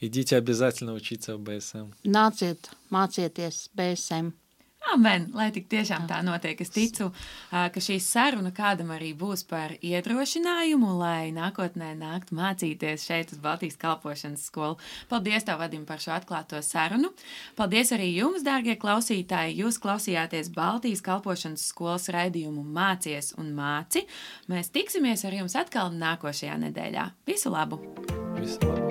Идите 0.00 0.36
обязательно 0.36 0.94
учиться 0.94 1.36
в 1.36 1.40
БСМ. 1.40 1.92
Nāciet, 2.04 2.70
mācieties 2.90 3.68
BSM. 3.76 4.32
Amen, 4.93 5.27
lai 5.35 5.49
tik 5.51 5.67
tiešām 5.71 6.05
tā 6.07 6.21
notiek. 6.23 6.59
Es 6.63 6.71
ticu, 6.71 7.09
ka 7.51 7.81
šī 7.83 7.97
saruna 8.03 8.53
kādam 8.55 8.93
arī 8.95 9.11
būs 9.17 9.43
par 9.49 9.73
iedrošinājumu, 9.83 10.93
lai 11.01 11.33
nākotnē 11.35 11.91
nākt 11.99 12.31
mācīties 12.35 13.03
šeit 13.09 13.33
uz 13.35 13.41
Baltijas 13.43 13.75
kalpošanas 13.81 14.47
skolu. 14.47 14.79
Paldies, 15.11 15.43
tev, 15.47 15.59
Vadim, 15.59 15.83
par 15.89 15.99
šo 16.03 16.13
atklāto 16.15 16.61
sarunu. 16.63 17.11
Paldies 17.59 17.91
arī 17.97 18.13
jums, 18.15 18.45
dārgie 18.47 18.77
klausītāji. 18.79 19.59
Jūs 19.63 19.81
klausījāties 19.83 20.53
Baltijas 20.55 21.03
kalpošanas 21.03 21.67
skolas 21.73 22.07
raidījumu 22.13 22.63
Mācies 22.63 23.33
un 23.41 23.51
māci. 23.57 24.07
Mēs 24.47 24.71
tiksimies 24.71 25.27
ar 25.27 25.35
jums 25.41 25.57
atkal 25.59 25.91
nākošajā 25.97 26.59
nedēļā. 26.67 27.09
Visu 27.27 27.51
labu! 27.51 27.81
Visu 28.37 28.61
labu. 28.63 28.86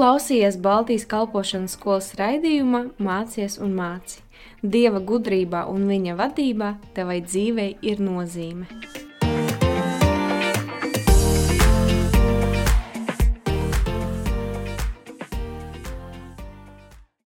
Tu 0.00 0.04
klausījies 0.06 0.54
Baltijas 0.64 1.02
kalpošanas 1.04 1.74
skolas 1.76 2.06
raidījumā 2.16 2.78
Mācies 3.04 3.58
un 3.60 3.74
māci. 3.76 4.22
Dieva 4.64 5.02
gudrībā 5.10 5.66
un 5.68 5.84
viņa 5.92 6.16
vadībā 6.22 6.70
tevai 6.96 7.18
dzīvei 7.26 7.74
ir 7.84 8.00
nozīme. 8.00 8.64